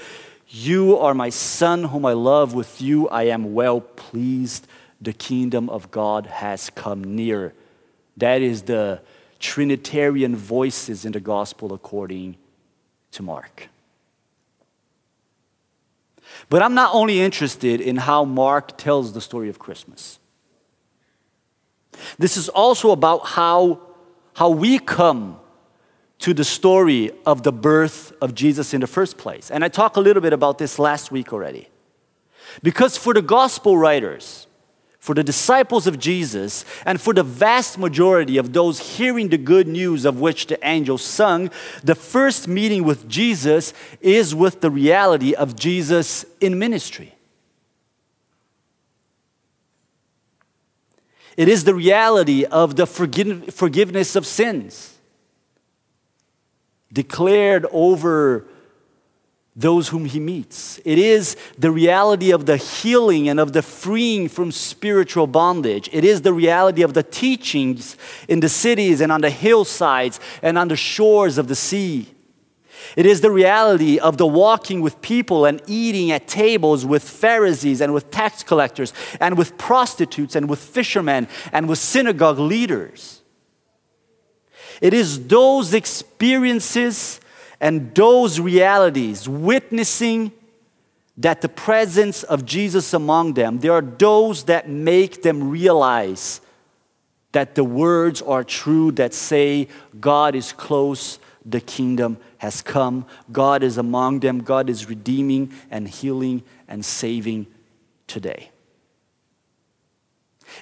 You 0.50 0.98
are 0.98 1.14
my 1.14 1.30
son, 1.30 1.86
whom 1.86 2.06
I 2.06 2.14
love. 2.14 2.54
With 2.54 2.82
you 2.82 3.10
I 3.10 3.24
am 3.24 3.54
well 3.54 3.82
pleased. 3.82 4.68
The 5.02 5.14
kingdom 5.14 5.70
of 5.70 5.92
God 5.92 6.26
has 6.28 6.70
come 6.70 7.04
near. 7.16 7.54
That 8.16 8.42
is 8.42 8.64
the 8.64 9.02
Trinitarian 9.40 10.36
voices 10.36 11.06
in 11.06 11.12
the 11.12 11.20
gospel 11.20 11.74
according 11.74 12.38
to 13.12 13.24
Mark. 13.24 13.70
But 16.50 16.62
I'm 16.62 16.74
not 16.74 16.94
only 16.94 17.22
interested 17.22 17.82
in 17.82 17.98
how 17.98 18.24
Mark 18.26 18.78
tells 18.78 19.14
the 19.14 19.22
story 19.22 19.50
of 19.50 19.60
Christmas. 19.60 20.20
This 22.18 22.38
is 22.38 22.50
also 22.50 22.92
about 22.92 23.28
how, 23.28 23.82
how 24.34 24.50
we 24.50 24.80
come 24.80 25.40
to 26.20 26.34
the 26.34 26.44
story 26.44 27.12
of 27.26 27.44
the 27.44 27.52
birth 27.52 28.12
of 28.22 28.34
Jesus 28.34 28.74
in 28.74 28.82
the 28.82 28.88
first 28.88 29.18
place. 29.18 29.52
And 29.52 29.64
I 29.64 29.70
talked 29.70 29.98
a 29.98 30.02
little 30.02 30.22
bit 30.22 30.34
about 30.34 30.58
this 30.58 30.80
last 30.80 31.12
week 31.12 31.32
already. 31.32 31.70
Because 32.64 32.98
for 32.98 33.14
the 33.14 33.22
gospel 33.22 33.78
writers, 33.78 34.48
for 35.00 35.14
the 35.14 35.24
disciples 35.24 35.86
of 35.86 36.00
Jesus, 36.00 36.66
and 36.86 37.00
for 37.00 37.14
the 37.14 37.24
vast 37.24 37.78
majority 37.78 38.38
of 38.38 38.52
those 38.52 38.98
hearing 38.98 39.30
the 39.30 39.38
good 39.38 39.68
news 39.68 40.06
of 40.06 40.20
which 40.20 40.48
the 40.48 40.60
angel 40.68 40.98
sung, 40.98 41.52
the 41.84 41.96
first 41.96 42.48
meeting 42.48 42.84
with 42.84 43.08
Jesus 43.08 43.74
is 44.02 44.34
with 44.34 44.62
the 44.62 44.72
reality 44.72 45.34
of 45.36 45.56
Jesus 45.56 46.26
in 46.42 46.58
ministry. 46.58 47.14
It 51.38 51.48
is 51.48 51.64
the 51.64 51.76
reality 51.76 52.44
of 52.46 52.76
the 52.76 52.88
forgiveness 52.88 54.16
of 54.16 54.26
sins 54.26 54.97
declared 56.92 57.66
over 57.72 58.46
those 59.58 59.90
whom 59.90 60.06
he 60.06 60.20
meets. 60.20 60.80
It 60.86 61.00
is 61.00 61.36
the 61.58 61.72
reality 61.72 62.30
of 62.30 62.46
the 62.46 62.58
healing 62.58 63.28
and 63.28 63.40
of 63.40 63.54
the 63.54 63.64
freeing 63.64 64.30
from 64.30 64.52
spiritual 64.52 65.26
bondage. 65.26 65.90
It 65.92 66.04
is 66.06 66.22
the 66.22 66.32
reality 66.32 66.84
of 66.84 66.94
the 66.94 67.02
teachings 67.02 67.98
in 68.28 68.40
the 68.40 68.50
cities 68.50 69.02
and 69.02 69.12
on 69.12 69.22
the 69.22 69.32
hillsides 69.32 70.20
and 70.44 70.60
on 70.60 70.68
the 70.68 70.76
shores 70.76 71.40
of 71.40 71.48
the 71.48 71.56
sea. 71.56 72.08
It 72.96 73.08
is 73.08 73.22
the 73.22 73.32
reality 73.32 73.98
of 73.98 74.18
the 74.18 74.28
walking 74.28 74.82
with 74.82 75.02
people 75.02 75.46
and 75.46 75.60
eating 75.66 76.12
at 76.12 76.28
tables 76.28 76.86
with 76.86 77.02
Pharisees 77.04 77.82
and 77.82 77.96
with 77.96 78.12
tax 78.12 78.44
collectors 78.44 78.94
and 79.20 79.38
with 79.38 79.58
prostitutes 79.58 80.36
and 80.36 80.48
with 80.48 80.60
fishermen 80.60 81.28
and 81.52 81.68
with 81.68 81.80
synagogue 81.80 82.38
leaders. 82.38 83.17
It 84.82 84.94
is 84.94 85.28
those 85.28 85.74
experiences 85.74 87.20
and 87.60 87.94
those 87.96 88.40
realities, 88.40 89.28
witnessing 89.28 90.32
that 91.18 91.42
the 91.42 91.50
presence 91.50 92.24
of 92.24 92.46
Jesus 92.46 92.94
among 92.94 93.34
them, 93.34 93.60
there 93.60 93.72
are 93.72 93.82
those 93.82 94.44
that 94.44 94.70
make 94.70 95.24
them 95.24 95.50
realize 95.50 96.42
that 97.32 97.56
the 97.56 97.64
words 97.64 98.22
are 98.22 98.44
true 98.44 98.92
that 98.94 99.14
say, 99.14 99.68
God 100.00 100.36
is 100.36 100.54
close, 100.54 101.20
the 101.46 101.60
kingdom 101.60 102.18
has 102.38 102.62
come, 102.62 103.06
God 103.32 103.64
is 103.64 103.78
among 103.78 104.20
them, 104.20 104.40
God 104.40 104.70
is 104.70 104.88
redeeming 104.88 105.52
and 105.72 105.88
healing 105.88 106.44
and 106.68 106.86
saving 106.86 107.48
today. 108.06 108.52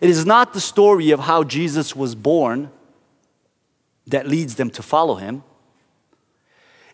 It 0.01 0.09
is 0.09 0.25
not 0.25 0.53
the 0.53 0.61
story 0.61 1.11
of 1.11 1.21
how 1.21 1.43
Jesus 1.43 1.95
was 1.95 2.15
born 2.15 2.71
that 4.07 4.27
leads 4.27 4.55
them 4.55 4.69
to 4.71 4.83
follow 4.83 5.15
him. 5.15 5.43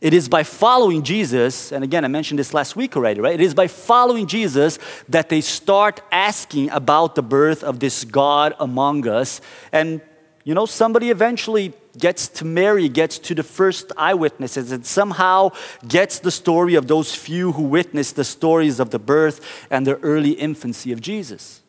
It 0.02 0.16
is 0.16 0.28
by 0.28 0.42
following 0.42 1.04
Jesus, 1.04 1.72
and 1.72 1.84
again, 1.84 2.04
I 2.04 2.08
mentioned 2.08 2.40
this 2.40 2.56
last 2.56 2.76
week 2.76 2.98
already, 2.98 3.22
right? 3.22 3.36
It 3.36 3.44
is 3.44 3.54
by 3.54 3.68
following 3.68 4.26
Jesus 4.26 4.80
that 5.08 5.30
they 5.30 5.42
start 5.42 6.02
asking 6.12 6.72
about 6.72 7.14
the 7.14 7.22
birth 7.22 7.64
of 7.64 7.80
this 7.80 8.04
God 8.04 8.56
among 8.60 9.08
us. 9.08 9.42
And, 9.72 10.02
you 10.44 10.56
know, 10.56 10.66
somebody 10.66 11.12
eventually 11.12 11.74
gets 12.00 12.28
to 12.30 12.46
Mary, 12.46 12.90
gets 12.90 13.20
to 13.20 13.36
the 13.36 13.44
first 13.44 13.92
eyewitnesses, 13.96 14.72
and 14.72 14.84
somehow 14.84 15.52
gets 15.88 16.18
the 16.18 16.32
story 16.32 16.74
of 16.74 16.88
those 16.88 17.14
few 17.14 17.52
who 17.52 17.64
witnessed 17.64 18.16
the 18.16 18.24
stories 18.24 18.80
of 18.80 18.90
the 18.90 18.98
birth 18.98 19.68
and 19.70 19.86
the 19.86 20.00
early 20.00 20.32
infancy 20.32 20.92
of 20.92 21.00
Jesus. 21.00 21.61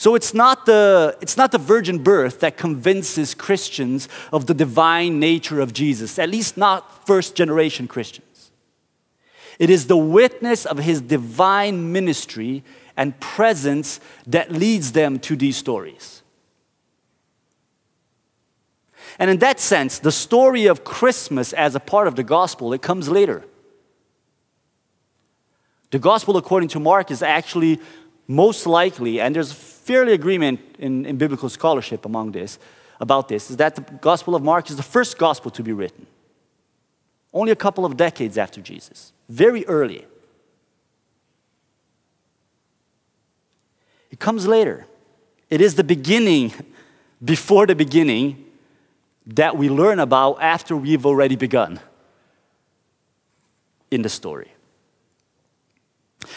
So 0.00 0.14
it's 0.14 0.32
not, 0.32 0.64
the, 0.64 1.14
it's 1.20 1.36
not 1.36 1.52
the 1.52 1.58
virgin 1.58 1.98
birth 1.98 2.40
that 2.40 2.56
convinces 2.56 3.34
Christians 3.34 4.08
of 4.32 4.46
the 4.46 4.54
divine 4.54 5.20
nature 5.20 5.60
of 5.60 5.74
Jesus, 5.74 6.18
at 6.18 6.30
least 6.30 6.56
not 6.56 7.06
first 7.06 7.34
generation 7.34 7.86
Christians. 7.86 8.50
It 9.58 9.68
is 9.68 9.88
the 9.88 9.98
witness 9.98 10.64
of 10.64 10.78
his 10.78 11.02
divine 11.02 11.92
ministry 11.92 12.64
and 12.96 13.20
presence 13.20 14.00
that 14.26 14.50
leads 14.50 14.92
them 14.92 15.18
to 15.18 15.36
these 15.36 15.58
stories. 15.58 16.22
And 19.18 19.30
in 19.30 19.36
that 19.40 19.60
sense, 19.60 19.98
the 19.98 20.12
story 20.12 20.64
of 20.64 20.82
Christmas 20.82 21.52
as 21.52 21.74
a 21.74 21.80
part 21.80 22.08
of 22.08 22.16
the 22.16 22.24
gospel, 22.24 22.72
it 22.72 22.80
comes 22.80 23.10
later. 23.10 23.44
The 25.90 25.98
gospel 25.98 26.38
according 26.38 26.70
to 26.70 26.80
Mark 26.80 27.10
is 27.10 27.20
actually 27.20 27.80
most 28.30 28.64
likely, 28.64 29.20
and 29.20 29.34
there's 29.34 29.50
fairly 29.50 30.12
agreement 30.12 30.60
in, 30.78 31.04
in 31.04 31.16
biblical 31.16 31.48
scholarship 31.48 32.04
among 32.04 32.30
this, 32.30 32.60
about 33.00 33.26
this, 33.26 33.50
is 33.50 33.56
that 33.56 33.74
the 33.74 33.80
gospel 33.80 34.36
of 34.36 34.42
Mark 34.44 34.70
is 34.70 34.76
the 34.76 34.84
first 34.84 35.18
gospel 35.18 35.50
to 35.50 35.64
be 35.64 35.72
written. 35.72 36.06
Only 37.34 37.50
a 37.50 37.56
couple 37.56 37.84
of 37.84 37.96
decades 37.96 38.38
after 38.38 38.60
Jesus, 38.60 39.12
very 39.28 39.66
early. 39.66 40.06
It 44.12 44.20
comes 44.20 44.46
later. 44.46 44.86
It 45.48 45.60
is 45.60 45.74
the 45.74 45.82
beginning, 45.82 46.52
before 47.24 47.66
the 47.66 47.74
beginning, 47.74 48.44
that 49.26 49.56
we 49.56 49.68
learn 49.68 49.98
about 49.98 50.40
after 50.40 50.76
we've 50.76 51.04
already 51.04 51.34
begun 51.34 51.80
in 53.90 54.02
the 54.02 54.08
story. 54.08 54.52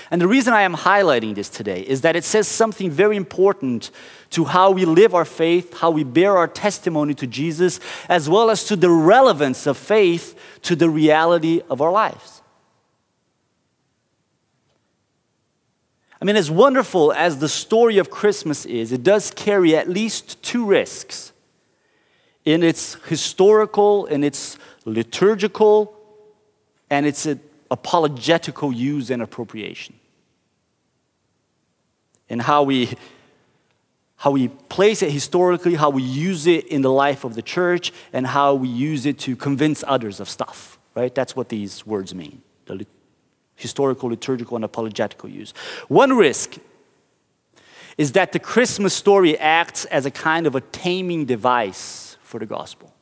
And 0.09 0.21
the 0.21 0.27
reason 0.27 0.53
I 0.53 0.61
am 0.61 0.75
highlighting 0.75 1.35
this 1.35 1.49
today 1.49 1.81
is 1.81 2.01
that 2.01 2.15
it 2.15 2.23
says 2.23 2.47
something 2.47 2.89
very 2.89 3.17
important 3.17 3.91
to 4.29 4.45
how 4.45 4.71
we 4.71 4.85
live 4.85 5.13
our 5.13 5.25
faith, 5.25 5.77
how 5.77 5.91
we 5.91 6.03
bear 6.03 6.37
our 6.37 6.47
testimony 6.47 7.13
to 7.15 7.27
Jesus, 7.27 7.79
as 8.07 8.29
well 8.29 8.49
as 8.49 8.65
to 8.65 8.75
the 8.75 8.89
relevance 8.89 9.67
of 9.67 9.77
faith 9.77 10.39
to 10.63 10.75
the 10.75 10.89
reality 10.89 11.61
of 11.69 11.81
our 11.81 11.91
lives. 11.91 12.41
I 16.21 16.25
mean, 16.25 16.37
as 16.37 16.49
wonderful 16.49 17.11
as 17.11 17.39
the 17.39 17.49
story 17.49 17.97
of 17.97 18.09
Christmas 18.09 18.65
is, 18.65 18.93
it 18.93 19.03
does 19.03 19.29
carry 19.31 19.75
at 19.75 19.89
least 19.89 20.41
two 20.41 20.65
risks 20.65 21.33
in 22.45 22.63
its 22.63 22.93
historical, 23.09 24.05
in 24.05 24.23
its 24.23 24.57
liturgical, 24.85 25.93
and 26.89 27.05
its 27.05 27.27
apologetical 27.73 28.71
use 28.71 29.09
and 29.09 29.21
appropriation. 29.21 29.95
And 32.29 32.41
how 32.41 32.63
we 32.63 32.89
how 34.15 34.31
we 34.31 34.47
place 34.47 35.01
it 35.01 35.11
historically, 35.11 35.75
how 35.75 35.89
we 35.89 36.01
use 36.01 36.47
it 36.47 36.65
in 36.67 36.81
the 36.81 36.89
life 36.89 37.25
of 37.25 37.35
the 37.35 37.41
church, 37.41 37.91
and 38.13 38.25
how 38.25 38.53
we 38.53 38.69
use 38.69 39.05
it 39.05 39.19
to 39.19 39.35
convince 39.35 39.83
others 39.85 40.21
of 40.21 40.29
stuff, 40.29 40.79
right? 40.95 41.13
That's 41.13 41.35
what 41.35 41.49
these 41.49 41.85
words 41.85 42.15
mean 42.15 42.41
the 42.65 42.85
historical, 43.55 44.09
liturgical, 44.09 44.55
and 44.55 44.63
apologetical 44.63 45.29
use. 45.29 45.53
One 45.89 46.13
risk 46.15 46.57
is 47.97 48.13
that 48.13 48.31
the 48.31 48.39
Christmas 48.39 48.93
story 48.93 49.37
acts 49.37 49.83
as 49.85 50.05
a 50.05 50.11
kind 50.11 50.47
of 50.47 50.55
a 50.55 50.61
taming 50.61 51.25
device 51.25 52.17
for 52.21 52.39
the 52.39 52.45
gospel. 52.45 52.93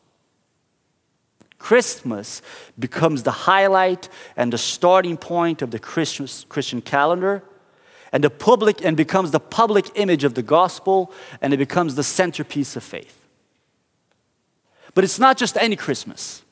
Christmas 1.71 2.41
becomes 2.77 3.23
the 3.23 3.31
highlight 3.31 4.09
and 4.35 4.51
the 4.51 4.57
starting 4.57 5.15
point 5.15 5.61
of 5.61 5.71
the 5.71 5.79
Christian 5.79 6.81
calendar 6.81 7.43
and 8.11 8.21
the 8.21 8.29
public 8.29 8.83
and 8.83 8.97
becomes 8.97 9.31
the 9.31 9.39
public 9.39 9.89
image 9.95 10.25
of 10.25 10.33
the 10.33 10.41
gospel 10.41 11.13
and 11.41 11.53
it 11.53 11.57
becomes 11.57 11.95
the 11.95 12.03
centerpiece 12.03 12.75
of 12.75 12.83
faith. 12.83 13.25
But 14.93 15.05
it's 15.05 15.17
not 15.17 15.37
just 15.37 15.55
any 15.55 15.77
Christmas. 15.77 16.43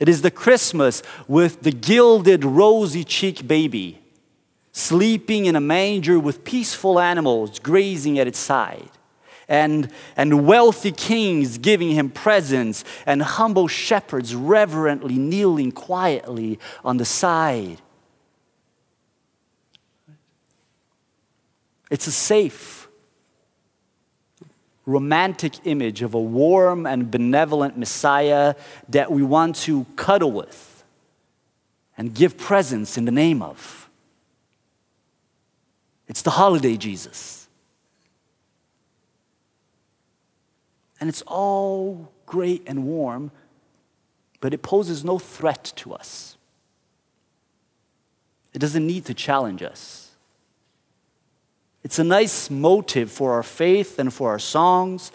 It 0.00 0.08
is 0.08 0.22
the 0.22 0.30
Christmas 0.30 1.02
with 1.28 1.60
the 1.60 1.70
gilded 1.70 2.46
rosy 2.46 3.04
cheeked 3.04 3.46
baby 3.46 4.00
sleeping 4.72 5.44
in 5.44 5.54
a 5.54 5.60
manger 5.60 6.18
with 6.18 6.44
peaceful 6.44 6.98
animals 6.98 7.58
grazing 7.58 8.18
at 8.18 8.26
its 8.26 8.38
side 8.38 8.88
and, 9.52 9.90
and 10.16 10.46
wealthy 10.46 10.90
kings 10.90 11.58
giving 11.58 11.90
him 11.90 12.08
presents, 12.08 12.84
and 13.04 13.22
humble 13.22 13.68
shepherds 13.68 14.34
reverently 14.34 15.18
kneeling 15.18 15.70
quietly 15.70 16.58
on 16.82 16.96
the 16.96 17.04
side. 17.04 17.76
It's 21.90 22.06
a 22.06 22.12
safe, 22.12 22.88
romantic 24.86 25.66
image 25.66 26.00
of 26.00 26.14
a 26.14 26.20
warm 26.20 26.86
and 26.86 27.10
benevolent 27.10 27.76
Messiah 27.76 28.54
that 28.88 29.12
we 29.12 29.22
want 29.22 29.56
to 29.56 29.84
cuddle 29.96 30.32
with 30.32 30.82
and 31.98 32.14
give 32.14 32.38
presents 32.38 32.96
in 32.96 33.04
the 33.04 33.12
name 33.12 33.42
of. 33.42 33.90
It's 36.08 36.22
the 36.22 36.30
holiday 36.30 36.78
Jesus. 36.78 37.41
And 41.02 41.08
it's 41.08 41.22
all 41.22 42.12
great 42.26 42.62
and 42.64 42.84
warm, 42.84 43.32
but 44.40 44.54
it 44.54 44.62
poses 44.62 45.02
no 45.04 45.18
threat 45.18 45.72
to 45.74 45.92
us. 45.92 46.36
It 48.54 48.60
doesn't 48.60 48.86
need 48.86 49.06
to 49.06 49.14
challenge 49.14 49.64
us. 49.64 50.12
It's 51.82 51.98
a 51.98 52.04
nice 52.04 52.50
motive 52.50 53.10
for 53.10 53.32
our 53.32 53.42
faith 53.42 53.98
and 53.98 54.14
for 54.14 54.30
our 54.30 54.38
songs, 54.38 55.10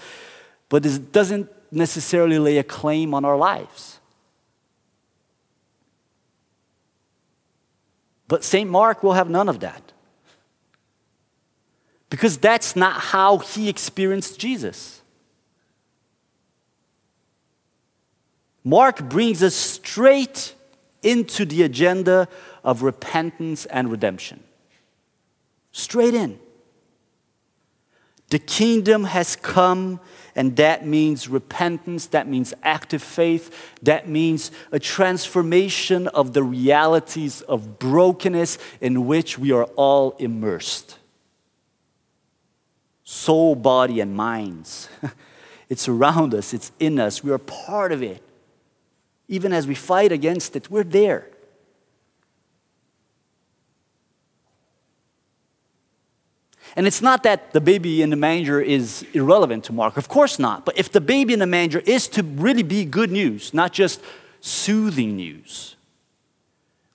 but 0.67 0.85
it 0.85 1.13
doesn't 1.13 1.49
necessarily 1.71 2.37
lay 2.37 2.57
a 2.57 2.65
claim 2.65 3.13
on 3.13 3.23
our 3.23 3.37
lives. 3.37 4.01
But 8.27 8.43
St. 8.43 8.69
Mark 8.69 9.03
will 9.03 9.13
have 9.13 9.29
none 9.29 9.47
of 9.47 9.61
that. 9.61 9.93
Because 12.09 12.37
that's 12.37 12.75
not 12.75 12.99
how 12.99 13.37
he 13.37 13.69
experienced 13.69 14.37
Jesus. 14.37 14.96
Mark 18.67 19.07
brings 19.07 19.41
us 19.41 19.55
straight 19.55 20.53
into 21.01 21.45
the 21.45 21.63
agenda 21.63 22.27
of 22.65 22.83
repentance 22.83 23.65
and 23.67 23.89
redemption. 23.89 24.43
Straight 25.71 26.13
in. 26.13 26.37
The 28.29 28.39
kingdom 28.39 29.05
has 29.05 29.37
come, 29.37 30.01
and 30.35 30.57
that 30.57 30.85
means 30.85 31.29
repentance, 31.29 32.07
that 32.07 32.27
means 32.27 32.53
active 32.61 33.01
faith, 33.01 33.73
that 33.83 34.09
means 34.09 34.51
a 34.73 34.79
transformation 34.79 36.09
of 36.09 36.33
the 36.33 36.43
realities 36.43 37.39
of 37.43 37.79
brokenness 37.79 38.57
in 38.81 39.07
which 39.07 39.39
we 39.39 39.53
are 39.53 39.63
all 39.77 40.11
immersed 40.19 40.97
soul, 43.05 43.55
body, 43.55 44.01
and 44.01 44.13
minds. 44.13 44.89
it's 45.69 45.87
around 45.87 46.33
us, 46.33 46.53
it's 46.53 46.73
in 46.77 46.99
us, 46.99 47.23
we 47.23 47.31
are 47.31 47.37
part 47.37 47.93
of 47.93 48.03
it. 48.03 48.26
Even 49.27 49.53
as 49.53 49.67
we 49.67 49.75
fight 49.75 50.11
against 50.11 50.55
it, 50.55 50.69
we're 50.69 50.83
there. 50.83 51.27
And 56.75 56.85
it's 56.85 57.01
not 57.01 57.23
that 57.23 57.53
the 57.53 57.61
baby 57.61 58.03
in 58.03 58.11
the 58.11 58.15
manger 58.15 58.61
is 58.61 59.03
irrelevant 59.13 59.63
to 59.65 59.73
Mark, 59.73 59.97
of 59.97 60.07
course 60.07 60.37
not. 60.37 60.63
But 60.63 60.77
if 60.77 60.91
the 60.91 61.01
baby 61.01 61.33
in 61.33 61.39
the 61.39 61.47
manger 61.47 61.79
is 61.79 62.07
to 62.09 62.23
really 62.23 62.63
be 62.63 62.85
good 62.85 63.11
news, 63.11 63.53
not 63.53 63.73
just 63.73 63.99
soothing 64.41 65.15
news, 65.15 65.75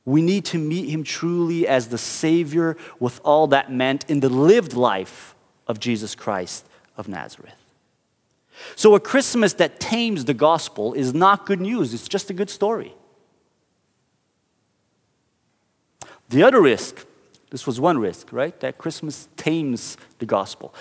we 0.04 0.22
need 0.22 0.44
to 0.46 0.58
meet 0.58 0.88
him 0.88 1.02
truly 1.02 1.66
as 1.66 1.88
the 1.88 1.98
Savior 1.98 2.76
with 3.00 3.20
all 3.24 3.48
that 3.48 3.72
meant 3.72 4.08
in 4.08 4.20
the 4.20 4.28
lived 4.28 4.74
life 4.74 5.34
of 5.66 5.80
Jesus 5.80 6.14
Christ 6.14 6.66
of 6.96 7.08
Nazareth. 7.08 7.61
So, 8.76 8.94
a 8.94 9.00
Christmas 9.00 9.54
that 9.54 9.80
tames 9.80 10.24
the 10.24 10.34
gospel 10.34 10.92
is 10.94 11.14
not 11.14 11.46
good 11.46 11.60
news, 11.60 11.94
it's 11.94 12.08
just 12.08 12.30
a 12.30 12.34
good 12.34 12.50
story. 12.50 12.94
The 16.28 16.42
other 16.42 16.62
risk, 16.62 17.06
this 17.50 17.66
was 17.66 17.78
one 17.78 17.98
risk, 17.98 18.32
right? 18.32 18.58
That 18.60 18.78
Christmas 18.78 19.28
tames 19.36 19.96
the 20.18 20.26
gospel. 20.26 20.74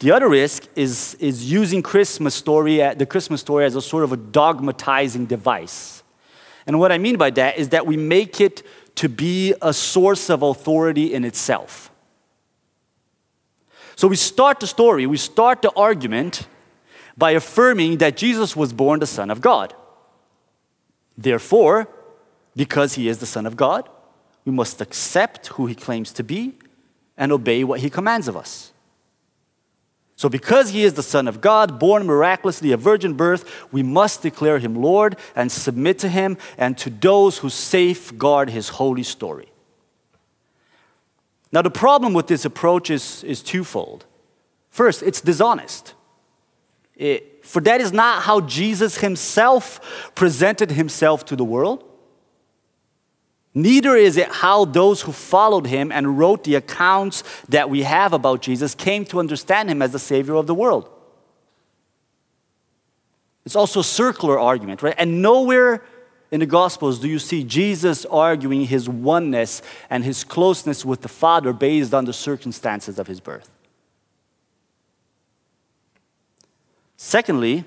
The 0.00 0.12
other 0.12 0.28
risk 0.28 0.68
is, 0.76 1.14
is 1.20 1.50
using 1.50 1.82
Christmas 1.82 2.34
story, 2.34 2.80
at 2.82 2.98
the 2.98 3.06
Christmas 3.06 3.40
story 3.40 3.64
as 3.64 3.74
a 3.74 3.82
sort 3.82 4.04
of 4.04 4.12
a 4.12 4.16
dogmatizing 4.16 5.26
device. 5.26 6.02
And 6.66 6.78
what 6.78 6.92
I 6.92 6.98
mean 6.98 7.16
by 7.16 7.30
that 7.30 7.58
is 7.58 7.70
that 7.70 7.86
we 7.86 7.96
make 7.96 8.40
it 8.40 8.62
to 8.96 9.08
be 9.08 9.54
a 9.62 9.72
source 9.72 10.28
of 10.28 10.42
authority 10.42 11.14
in 11.14 11.24
itself. 11.24 11.90
So 13.96 14.06
we 14.06 14.16
start 14.16 14.60
the 14.60 14.66
story, 14.66 15.06
we 15.06 15.16
start 15.16 15.62
the 15.62 15.72
argument 15.76 16.46
by 17.18 17.32
affirming 17.32 17.98
that 17.98 18.16
Jesus 18.16 18.54
was 18.54 18.72
born 18.72 19.00
the 19.00 19.06
Son 19.06 19.28
of 19.28 19.40
God. 19.40 19.74
Therefore, 21.16 21.88
because 22.54 22.94
he 22.94 23.08
is 23.08 23.18
the 23.18 23.26
Son 23.26 23.44
of 23.44 23.56
God, 23.56 23.88
we 24.44 24.52
must 24.52 24.80
accept 24.80 25.48
who 25.48 25.66
he 25.66 25.74
claims 25.74 26.12
to 26.12 26.22
be 26.22 26.54
and 27.16 27.32
obey 27.32 27.64
what 27.64 27.80
he 27.80 27.90
commands 27.90 28.28
of 28.28 28.36
us. 28.36 28.72
So, 30.14 30.28
because 30.28 30.70
he 30.70 30.84
is 30.84 30.94
the 30.94 31.02
Son 31.02 31.28
of 31.28 31.40
God, 31.40 31.78
born 31.78 32.06
miraculously 32.06 32.72
of 32.72 32.80
virgin 32.80 33.14
birth, 33.14 33.68
we 33.72 33.82
must 33.82 34.22
declare 34.22 34.58
him 34.58 34.74
Lord 34.74 35.16
and 35.34 35.50
submit 35.50 35.98
to 36.00 36.08
him 36.08 36.38
and 36.56 36.78
to 36.78 36.90
those 36.90 37.38
who 37.38 37.50
safeguard 37.50 38.50
his 38.50 38.68
holy 38.68 39.04
story. 39.04 39.48
Now, 41.50 41.62
the 41.62 41.70
problem 41.70 42.14
with 42.14 42.26
this 42.26 42.44
approach 42.44 42.90
is, 42.90 43.24
is 43.24 43.42
twofold. 43.42 44.06
First, 44.70 45.02
it's 45.02 45.20
dishonest. 45.20 45.94
It, 46.98 47.46
for 47.46 47.62
that 47.62 47.80
is 47.80 47.92
not 47.92 48.24
how 48.24 48.40
Jesus 48.40 48.98
himself 48.98 50.10
presented 50.16 50.72
himself 50.72 51.24
to 51.26 51.36
the 51.36 51.44
world. 51.44 51.84
Neither 53.54 53.96
is 53.96 54.16
it 54.16 54.28
how 54.28 54.64
those 54.64 55.02
who 55.02 55.12
followed 55.12 55.66
him 55.66 55.90
and 55.90 56.18
wrote 56.18 56.44
the 56.44 56.56
accounts 56.56 57.22
that 57.48 57.70
we 57.70 57.84
have 57.84 58.12
about 58.12 58.42
Jesus 58.42 58.74
came 58.74 59.04
to 59.06 59.20
understand 59.20 59.70
him 59.70 59.80
as 59.80 59.92
the 59.92 59.98
Savior 59.98 60.34
of 60.34 60.46
the 60.46 60.54
world. 60.54 60.90
It's 63.46 63.56
also 63.56 63.80
a 63.80 63.84
circular 63.84 64.38
argument, 64.38 64.82
right? 64.82 64.94
And 64.98 65.22
nowhere 65.22 65.82
in 66.30 66.40
the 66.40 66.46
Gospels 66.46 67.00
do 67.00 67.08
you 67.08 67.18
see 67.18 67.42
Jesus 67.42 68.04
arguing 68.04 68.62
his 68.62 68.88
oneness 68.88 69.62
and 69.88 70.04
his 70.04 70.24
closeness 70.24 70.84
with 70.84 71.00
the 71.00 71.08
Father 71.08 71.52
based 71.52 71.94
on 71.94 72.04
the 72.04 72.12
circumstances 72.12 72.98
of 72.98 73.06
his 73.06 73.20
birth. 73.20 73.57
Secondly, 77.00 77.64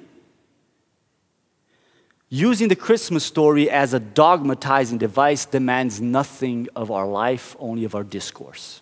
using 2.28 2.68
the 2.68 2.76
Christmas 2.76 3.24
story 3.24 3.70
as 3.70 3.94
a 3.94 4.00
dogmatizing 4.00 5.00
device 5.00 5.46
demands 5.46 6.02
nothing 6.02 6.68
of 6.76 6.92
our 6.92 7.08
life, 7.08 7.56
only 7.58 7.86
of 7.86 7.96
our 7.96 8.04
discourse. 8.04 8.82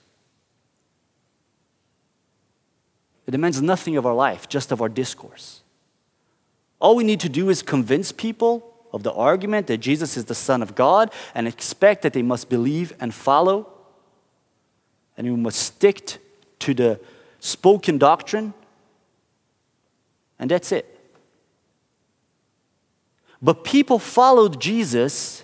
It 3.28 3.32
demands 3.32 3.62
nothing 3.62 3.96
of 3.96 4.08
our 4.08 4.16
life, 4.16 4.50
just 4.50 4.72
of 4.72 4.82
our 4.82 4.90
discourse. 4.90 5.62
All 6.80 6.96
we 6.96 7.04
need 7.04 7.20
to 7.20 7.30
do 7.30 7.50
is 7.50 7.62
convince 7.62 8.12
people 8.12 8.74
of 8.92 9.04
the 9.04 9.14
argument 9.14 9.68
that 9.68 9.78
Jesus 9.78 10.18
is 10.18 10.26
the 10.26 10.34
Son 10.34 10.64
of 10.64 10.74
God 10.74 11.12
and 11.36 11.48
expect 11.48 12.02
that 12.02 12.14
they 12.14 12.24
must 12.24 12.50
believe 12.50 12.92
and 13.00 13.14
follow. 13.14 13.72
And 15.16 15.28
we 15.28 15.36
must 15.36 15.60
stick 15.60 16.18
to 16.58 16.74
the 16.74 17.00
spoken 17.40 18.00
doctrine. 18.00 18.56
And 20.40 20.50
that's 20.50 20.72
it. 20.72 20.96
But 23.42 23.64
people 23.64 24.00
followed 24.00 24.60
Jesus 24.60 25.44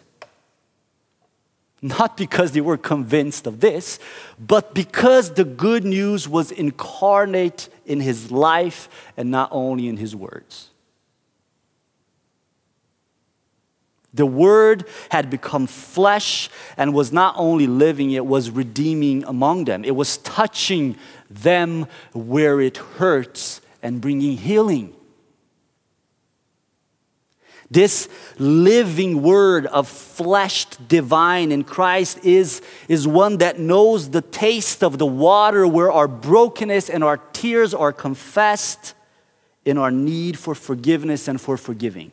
not 1.81 2.17
because 2.17 2.51
they 2.53 2.61
were 2.61 2.77
convinced 2.77 3.45
of 3.45 3.59
this, 3.59 3.99
but 4.39 4.73
because 4.73 5.33
the 5.33 5.43
good 5.43 5.85
news 5.85 6.27
was 6.27 6.51
incarnate 6.51 7.69
in 7.85 7.99
his 7.99 8.31
life 8.31 8.89
and 9.15 9.29
not 9.29 9.49
only 9.51 9.87
in 9.87 9.97
his 9.97 10.15
words. 10.15 10.71
The 14.15 14.25
Word 14.25 14.87
had 15.09 15.29
become 15.29 15.67
flesh 15.67 16.49
and 16.77 16.93
was 16.93 17.11
not 17.11 17.35
only 17.37 17.67
living, 17.67 18.11
it 18.11 18.25
was 18.25 18.49
redeeming 18.49 19.23
among 19.25 19.65
them. 19.65 19.83
It 19.83 19.95
was 19.95 20.17
touching 20.17 20.95
them 21.29 21.85
where 22.13 22.61
it 22.61 22.77
hurts 22.77 23.61
and 23.85 24.01
bringing 24.01 24.35
healing. 24.37 24.93
This 27.69 28.09
living 28.37 29.21
word 29.21 29.65
of 29.67 29.87
fleshed 29.87 30.87
divine 30.87 31.51
in 31.51 31.63
Christ 31.63 32.19
is, 32.23 32.61
is 32.87 33.07
one 33.07 33.37
that 33.37 33.59
knows 33.59 34.09
the 34.09 34.21
taste 34.21 34.83
of 34.83 34.97
the 34.97 35.05
water 35.05 35.67
where 35.67 35.91
our 35.91 36.07
brokenness 36.07 36.89
and 36.89 37.03
our 37.03 37.17
tears 37.17 37.73
are 37.73 37.91
confessed 37.91 38.93
in 39.65 39.77
our 39.77 39.91
need 39.91 40.37
for 40.37 40.53
forgiveness 40.53 41.27
and 41.27 41.39
for 41.39 41.57
forgiving. 41.57 42.11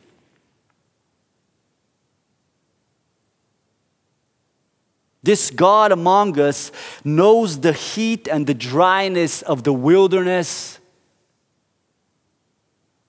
This 5.21 5.51
God 5.51 5.91
among 5.91 6.39
us 6.39 6.71
knows 7.05 7.61
the 7.61 7.73
heat 7.73 8.27
and 8.27 8.45
the 8.45 8.53
dryness 8.53 9.41
of 9.43 9.63
the 9.63 9.71
wilderness, 9.71 10.79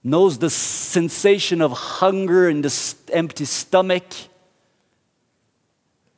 knows 0.04 0.36
the 0.38 0.50
sensation 0.50 1.62
of 1.62 1.72
hunger 1.72 2.48
in 2.48 2.60
the 2.60 2.94
empty 3.10 3.46
stomach, 3.46 4.04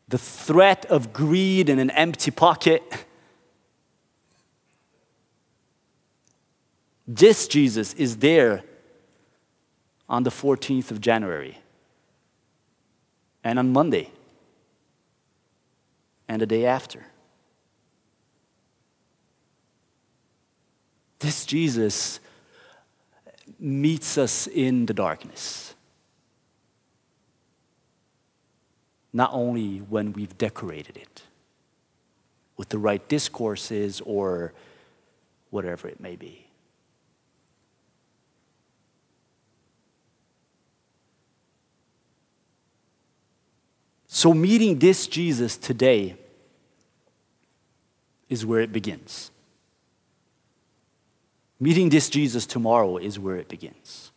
the 0.09 0.18
threat 0.18 0.85
of 0.87 1.12
greed 1.12 1.68
in 1.68 1.79
an 1.79 1.90
empty 1.92 2.33
pocket. 2.33 2.83
This 7.07 7.46
Jesus 7.46 7.94
is 7.94 8.16
there 8.16 8.64
on 10.09 10.25
the 10.25 10.31
14th 10.31 10.90
of 10.90 11.01
January 11.01 11.59
and 13.44 13.61
on 13.61 13.72
Monday 13.72 14.11
and 16.29 16.42
the 16.42 16.46
day 16.46 16.66
after. 16.66 17.07
This 21.20 21.46
Jesus 21.46 22.18
meets 23.59 24.19
us 24.19 24.47
in 24.47 24.87
the 24.87 24.95
darkness. 24.95 25.75
Not 29.12 29.31
only 29.33 29.79
when 29.79 30.12
we've 30.12 30.37
decorated 30.37 30.97
it 30.97 31.23
with 32.57 32.69
the 32.69 32.79
right 32.79 33.07
discourses 33.09 34.01
or 34.03 34.53
whatever 35.51 35.88
it 35.88 36.01
may 36.01 36.16
be. 36.16 36.47
So, 44.09 44.33
meeting 44.33 44.79
this 44.79 45.07
Jesus 45.07 45.59
today 45.59 46.16
is 48.31 48.47
where 48.47 48.61
it 48.61 48.73
begins. 48.73 49.31
Meeting 51.59 51.88
this 51.88 52.11
Jesus 52.11 52.47
tomorrow 52.47 52.97
is 52.97 53.19
where 53.19 53.37
it 53.37 53.49
begins. 53.49 54.11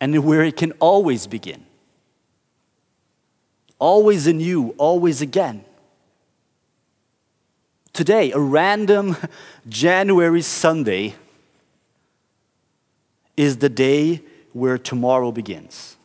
And 0.00 0.24
where 0.24 0.44
it 0.44 0.56
can 0.56 0.72
always 0.72 1.26
begin. 1.26 1.64
Always 3.78 4.26
anew, 4.26 4.74
always 4.76 5.20
again. 5.22 5.64
Today, 7.92 8.30
a 8.32 8.38
random 8.38 9.16
January 9.68 10.42
Sunday 10.42 11.14
is 13.36 13.58
the 13.58 13.68
day 13.68 14.20
where 14.52 14.78
tomorrow 14.78 15.32
begins 15.32 15.96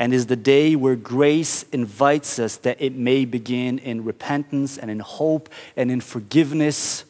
and 0.00 0.14
is 0.14 0.26
the 0.26 0.36
day 0.36 0.74
where 0.74 0.96
grace 0.96 1.64
invites 1.72 2.38
us 2.38 2.56
that 2.56 2.80
it 2.80 2.94
may 2.94 3.26
begin 3.26 3.78
in 3.78 4.02
repentance 4.02 4.78
and 4.78 4.90
in 4.90 5.00
hope 5.00 5.50
and 5.76 5.90
in 5.90 6.00
forgiveness, 6.00 7.04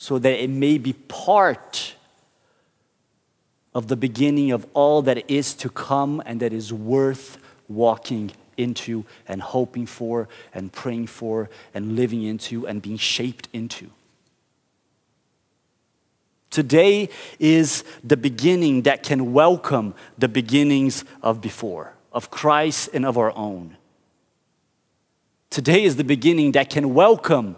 so 0.00 0.18
that 0.18 0.42
it 0.42 0.48
may 0.48 0.78
be 0.78 0.94
part 0.94 1.94
of 3.74 3.88
the 3.88 3.96
beginning 3.96 4.50
of 4.50 4.66
all 4.72 5.02
that 5.02 5.30
is 5.30 5.52
to 5.52 5.68
come 5.68 6.22
and 6.24 6.40
that 6.40 6.54
is 6.54 6.72
worth 6.72 7.36
walking 7.68 8.30
into 8.56 9.04
and 9.28 9.42
hoping 9.42 9.84
for 9.84 10.26
and 10.54 10.72
praying 10.72 11.06
for 11.06 11.50
and 11.74 11.96
living 11.96 12.22
into 12.22 12.66
and 12.66 12.80
being 12.80 12.96
shaped 12.96 13.46
into. 13.52 13.90
Today 16.48 17.10
is 17.38 17.84
the 18.02 18.16
beginning 18.16 18.82
that 18.82 19.02
can 19.02 19.34
welcome 19.34 19.94
the 20.16 20.28
beginnings 20.28 21.04
of 21.22 21.42
before 21.42 21.92
of 22.10 22.30
Christ 22.30 22.88
and 22.94 23.04
of 23.04 23.18
our 23.18 23.36
own. 23.36 23.76
Today 25.50 25.84
is 25.84 25.96
the 25.96 26.04
beginning 26.04 26.52
that 26.52 26.70
can 26.70 26.94
welcome 26.94 27.56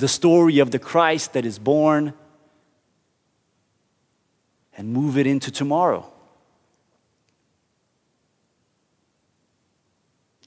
the 0.00 0.08
story 0.08 0.58
of 0.58 0.70
the 0.70 0.78
Christ 0.78 1.34
that 1.34 1.46
is 1.46 1.58
born 1.58 2.14
and 4.76 4.92
move 4.92 5.18
it 5.18 5.26
into 5.26 5.50
tomorrow. 5.50 6.10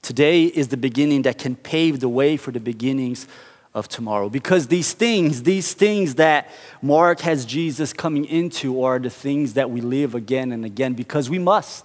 Today 0.02 0.44
is 0.44 0.68
the 0.68 0.76
beginning 0.76 1.22
that 1.22 1.38
can 1.38 1.56
pave 1.56 2.00
the 2.00 2.08
way 2.08 2.36
for 2.36 2.50
the 2.50 2.60
beginnings 2.60 3.26
of 3.72 3.88
tomorrow. 3.88 4.28
Because 4.28 4.66
these 4.66 4.92
things, 4.92 5.44
these 5.44 5.72
things 5.72 6.16
that 6.16 6.50
Mark 6.82 7.20
has 7.20 7.44
Jesus 7.44 7.92
coming 7.92 8.24
into, 8.26 8.82
are 8.82 8.98
the 8.98 9.08
things 9.08 9.54
that 9.54 9.70
we 9.70 9.80
live 9.80 10.14
again 10.14 10.52
and 10.52 10.64
again 10.64 10.94
because 10.94 11.30
we 11.30 11.38
must. 11.38 11.84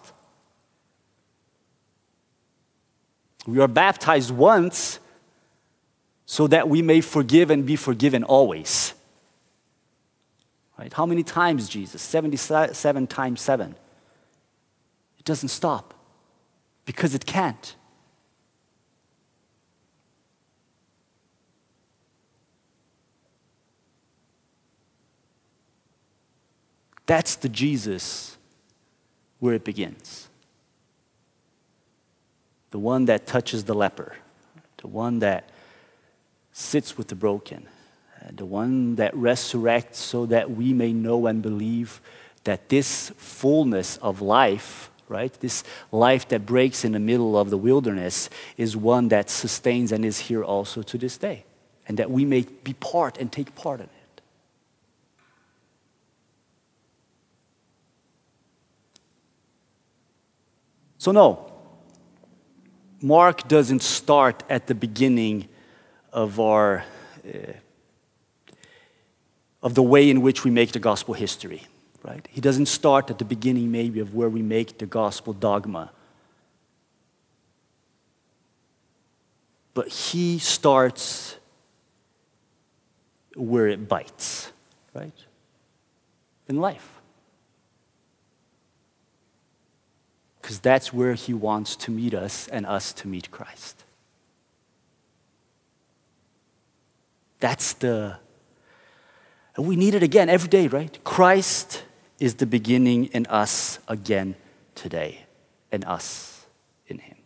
We 3.47 3.60
are 3.60 3.67
baptized 3.67 4.32
once 4.32 4.99
so 6.31 6.45
that 6.45 6.69
we 6.69 6.83
may 6.83 7.01
forgive 7.01 7.49
and 7.49 7.65
be 7.65 7.75
forgiven 7.75 8.23
always. 8.23 8.93
Right? 10.77 10.93
How 10.93 11.07
many 11.07 11.23
times, 11.23 11.67
Jesus? 11.67 12.03
77 12.03 13.07
times 13.07 13.41
7. 13.41 13.75
It 15.17 15.25
doesn't 15.25 15.49
stop 15.49 15.95
because 16.85 17.15
it 17.15 17.25
can't. 17.25 17.75
That's 27.07 27.37
the 27.37 27.49
Jesus 27.49 28.37
where 29.39 29.55
it 29.55 29.63
begins 29.63 30.29
the 32.69 32.77
one 32.77 33.05
that 33.05 33.25
touches 33.25 33.63
the 33.63 33.73
leper, 33.73 34.15
the 34.77 34.87
one 34.87 35.17
that 35.17 35.49
sits 36.51 36.97
with 36.97 37.07
the 37.07 37.15
broken, 37.15 37.67
uh, 38.21 38.29
the 38.35 38.45
one 38.45 38.95
that 38.95 39.13
resurrects 39.13 39.95
so 39.95 40.25
that 40.25 40.51
we 40.51 40.73
may 40.73 40.93
know 40.93 41.27
and 41.27 41.41
believe 41.41 42.01
that 42.43 42.69
this 42.69 43.12
fullness 43.17 43.97
of 43.97 44.21
life, 44.21 44.89
right, 45.07 45.33
this 45.39 45.63
life 45.91 46.27
that 46.29 46.45
breaks 46.45 46.83
in 46.83 46.93
the 46.93 46.99
middle 46.99 47.38
of 47.38 47.49
the 47.49 47.57
wilderness, 47.57 48.29
is 48.57 48.75
one 48.75 49.09
that 49.09 49.29
sustains 49.29 49.91
and 49.91 50.05
is 50.05 50.19
here 50.19 50.43
also 50.43 50.81
to 50.81 50.97
this 50.97 51.17
day, 51.17 51.45
and 51.88 51.97
that 51.97 52.09
we 52.09 52.25
may 52.25 52.41
be 52.63 52.73
part 52.73 53.17
and 53.17 53.31
take 53.31 53.55
part 53.55 53.79
in 53.79 53.85
it. 53.85 54.21
So, 60.97 61.13
no, 61.13 61.49
Mark 63.01 63.47
doesn't 63.47 63.81
start 63.81 64.43
at 64.49 64.67
the 64.67 64.75
beginning 64.75 65.47
of 66.11 66.39
our. 66.39 66.83
Uh, 67.25 67.53
of 69.61 69.75
the 69.75 69.83
way 69.83 70.09
in 70.09 70.21
which 70.21 70.45
we 70.45 70.51
make 70.51 70.71
the 70.71 70.79
gospel 70.79 71.13
history, 71.13 71.63
right? 72.01 72.25
He 72.31 72.39
doesn't 72.39 72.67
start 72.67 73.09
at 73.09 73.17
the 73.17 73.25
beginning, 73.25 73.69
maybe, 73.69 73.99
of 73.99 74.15
where 74.15 74.29
we 74.29 74.41
make 74.41 74.77
the 74.77 74.85
gospel 74.85 75.33
dogma. 75.33 75.91
But 79.73 79.89
he 79.89 80.39
starts 80.39 81.35
where 83.35 83.67
it 83.67 83.89
bites, 83.89 84.49
right? 84.93 85.11
In 86.47 86.61
life. 86.61 86.99
because 90.49 90.61
that's 90.61 90.91
where 90.91 91.13
He 91.13 91.31
wants 91.31 91.75
to 91.75 91.91
meet 91.91 92.15
us 92.15 92.47
and 92.47 92.65
us 92.65 92.91
to 92.93 93.07
meet 93.07 93.29
Christ. 93.29 93.83
That's 97.39 97.73
the, 97.73 98.17
and 99.56 99.65
we 99.65 99.75
need 99.75 99.95
it 99.95 100.04
again 100.04 100.30
every 100.30 100.49
day, 100.49 100.67
right? 100.67 100.97
Christ 101.04 101.84
is 102.19 102.36
the 102.36 102.45
beginning 102.45 103.06
in 103.06 103.25
us 103.28 103.80
again 103.88 104.36
today, 104.75 105.25
and 105.71 105.86
us 105.86 106.45
in 106.88 106.99
Him. 106.99 107.17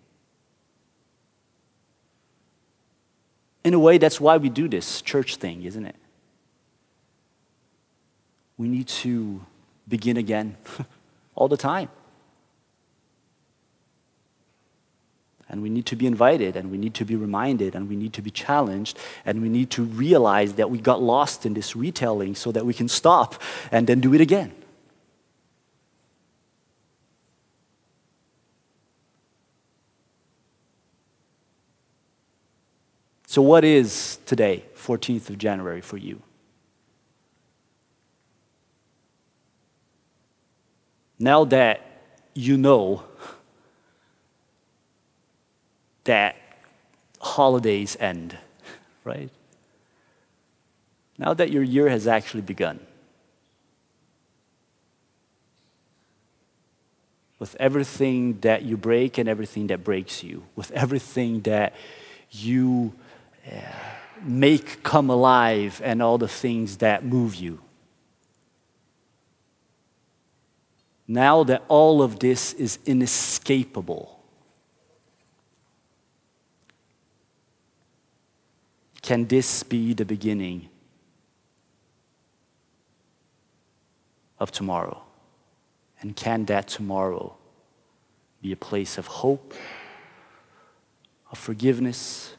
In 3.64 3.74
a 3.74 3.80
way, 3.80 3.98
that's 3.98 4.20
why 4.22 4.38
we 4.38 4.50
do 4.50 4.68
this 4.68 5.02
church 5.02 5.38
thing, 5.38 5.64
isn't 5.64 5.86
it? 5.86 5.96
We 8.58 8.68
need 8.68 8.88
to 8.88 9.44
begin 9.88 10.18
again 10.18 10.58
all 11.36 11.48
the 11.48 11.58
time. 11.58 11.90
And 15.50 15.62
we 15.62 15.70
need 15.70 15.86
to 15.88 15.96
be 15.96 16.08
invited, 16.08 16.56
and 16.56 16.72
we 16.72 16.78
need 16.78 16.94
to 16.96 17.06
be 17.06 17.16
reminded, 17.16 17.76
and 17.76 17.88
we 17.90 17.96
need 17.96 18.14
to 18.14 18.22
be 18.22 18.32
challenged, 18.32 18.98
and 19.26 19.42
we 19.42 19.50
need 19.50 19.70
to 19.72 19.84
realize 19.84 20.54
that 20.54 20.70
we 20.70 20.80
got 20.80 21.02
lost 21.02 21.46
in 21.46 21.54
this 21.54 21.76
retelling 21.76 22.36
so 22.36 22.52
that 22.52 22.66
we 22.66 22.74
can 22.74 22.88
stop 22.88 23.42
and 23.72 23.86
then 23.86 24.00
do 24.00 24.14
it 24.14 24.22
again. 24.22 24.54
So, 33.34 33.42
what 33.42 33.66
is 33.66 34.20
today, 34.28 34.64
14th 34.76 35.32
of 35.32 35.40
January, 35.40 35.82
for 35.82 35.98
you? 35.98 36.22
Now 41.18 41.44
that 41.46 41.82
you 42.36 42.58
know 42.58 43.06
that 46.04 46.36
holidays 47.20 47.96
end, 48.00 48.38
right? 49.04 49.30
Now 51.18 51.34
that 51.34 51.52
your 51.52 51.64
year 51.64 51.90
has 51.90 52.08
actually 52.08 52.42
begun, 52.42 52.80
with 57.40 57.56
everything 57.60 58.40
that 58.40 58.64
you 58.64 58.78
break 58.78 59.18
and 59.18 59.28
everything 59.28 59.68
that 59.68 59.84
breaks 59.84 60.24
you, 60.24 60.44
with 60.56 60.72
everything 60.72 61.42
that 61.42 61.74
you 62.32 62.94
uh, 63.46 63.60
make 64.22 64.82
come 64.82 65.10
alive 65.10 65.82
and 65.84 66.02
all 66.02 66.18
the 66.18 66.28
things 66.28 66.78
that 66.78 67.04
move 67.04 67.36
you. 67.36 67.60
Now 71.08 71.44
that 71.44 71.64
all 71.68 72.02
of 72.02 72.20
this 72.20 72.54
is 72.54 72.80
inescapable, 72.86 74.23
Can 79.04 79.28
this 79.28 79.64
be 79.64 79.94
the 79.94 80.06
beginning 80.06 80.70
of 84.40 84.50
tomorrow? 84.50 85.04
And 86.00 86.16
can 86.16 86.46
that 86.46 86.70
tomorrow 86.70 87.36
be 88.42 88.54
a 88.54 88.56
place 88.56 88.98
of 88.98 89.08
hope, 89.08 89.54
of 91.32 91.38
forgiveness, 91.38 92.36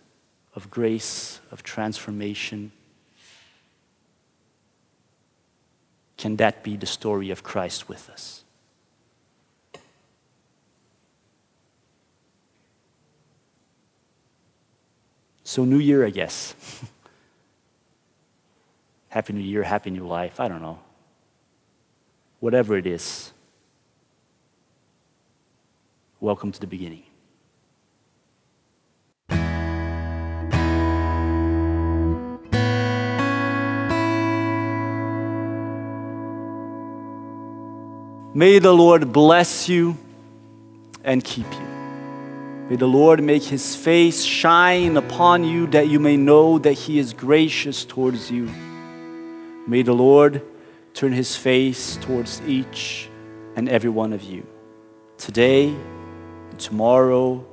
of 0.55 0.71
grace, 0.71 1.39
of 1.51 1.63
transformation? 1.63 2.73
Can 6.17 6.37
that 6.37 6.63
be 6.63 6.77
the 6.77 6.87
story 6.87 7.31
of 7.31 7.43
Christ 7.43 7.91
with 7.91 8.09
us? 8.09 8.43
So, 15.45 15.65
New 15.65 15.79
Year, 15.79 16.07
I 16.07 16.11
guess. 16.11 16.55
happy 19.15 19.33
New 19.33 19.41
Year, 19.41 19.63
Happy 19.63 19.91
New 19.91 20.07
Life, 20.07 20.41
I 20.41 20.49
don't 20.49 20.61
know. 20.61 20.81
Whatever 22.41 22.77
it 22.77 22.87
is, 22.87 23.33
welcome 26.19 26.51
to 26.51 26.59
the 26.59 26.67
beginning. 26.67 27.05
May 38.35 38.59
the 38.59 38.73
Lord 38.73 39.13
bless 39.13 39.69
you 39.69 39.97
and 41.05 41.23
keep 41.23 41.47
you. 41.53 41.64
May 42.69 42.77
the 42.77 42.89
Lord 42.89 43.23
make 43.23 43.43
his 43.43 43.77
face 43.77 44.25
shine 44.25 44.97
upon 44.97 45.45
you 45.45 45.67
that 45.67 45.89
you 45.89 46.01
may 46.01 46.17
know 46.17 46.59
that 46.59 46.73
he 46.73 46.99
is 46.99 47.13
gracious 47.13 47.85
towards 47.85 48.31
you. 48.31 48.51
May 49.67 49.83
the 49.83 49.93
Lord 49.93 50.41
turn 50.95 51.13
his 51.13 51.37
face 51.37 51.97
towards 51.97 52.41
each 52.47 53.11
and 53.55 53.69
every 53.69 53.91
one 53.91 54.15
of 54.15 54.23
you 54.23 54.47
today 55.19 55.69
and 55.69 56.59
tomorrow 56.59 57.45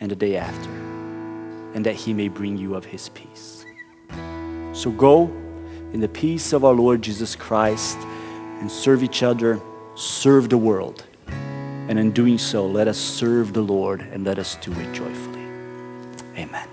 and 0.00 0.10
the 0.10 0.16
day 0.16 0.36
after, 0.36 0.70
and 1.74 1.86
that 1.86 1.94
he 1.94 2.12
may 2.12 2.26
bring 2.26 2.58
you 2.58 2.74
of 2.74 2.84
his 2.84 3.10
peace. 3.10 3.64
So 4.72 4.90
go 4.90 5.26
in 5.92 6.00
the 6.00 6.08
peace 6.08 6.52
of 6.52 6.64
our 6.64 6.74
Lord 6.74 7.02
Jesus 7.02 7.36
Christ 7.36 7.98
and 8.58 8.68
serve 8.68 9.04
each 9.04 9.22
other, 9.22 9.60
serve 9.94 10.48
the 10.48 10.58
world 10.58 11.04
and 11.88 11.98
in 11.98 12.12
doing 12.12 12.38
so, 12.38 12.66
let 12.66 12.88
us 12.88 12.98
serve 12.98 13.52
the 13.52 13.62
Lord 13.62 14.00
and 14.00 14.24
let 14.24 14.38
us 14.38 14.56
do 14.56 14.72
it 14.72 14.92
joyfully. 14.92 15.42
Amen. 16.36 16.68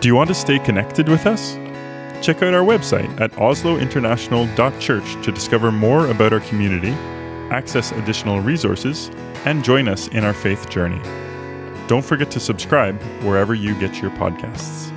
Do 0.00 0.08
you 0.08 0.14
want 0.14 0.28
to 0.28 0.34
stay 0.34 0.58
connected 0.58 1.08
with 1.08 1.26
us? 1.26 1.54
Check 2.24 2.42
out 2.42 2.54
our 2.54 2.64
website 2.64 3.20
at 3.20 3.32
oslointernational.church 3.32 5.24
to 5.24 5.32
discover 5.32 5.70
more 5.72 6.08
about 6.08 6.32
our 6.32 6.40
community, 6.40 6.92
access 7.50 7.92
additional 7.92 8.40
resources, 8.40 9.10
and 9.44 9.64
join 9.64 9.88
us 9.88 10.08
in 10.08 10.24
our 10.24 10.34
faith 10.34 10.68
journey. 10.68 11.00
Don't 11.86 12.04
forget 12.04 12.30
to 12.32 12.40
subscribe 12.40 13.00
wherever 13.22 13.54
you 13.54 13.78
get 13.78 14.02
your 14.02 14.10
podcasts. 14.12 14.95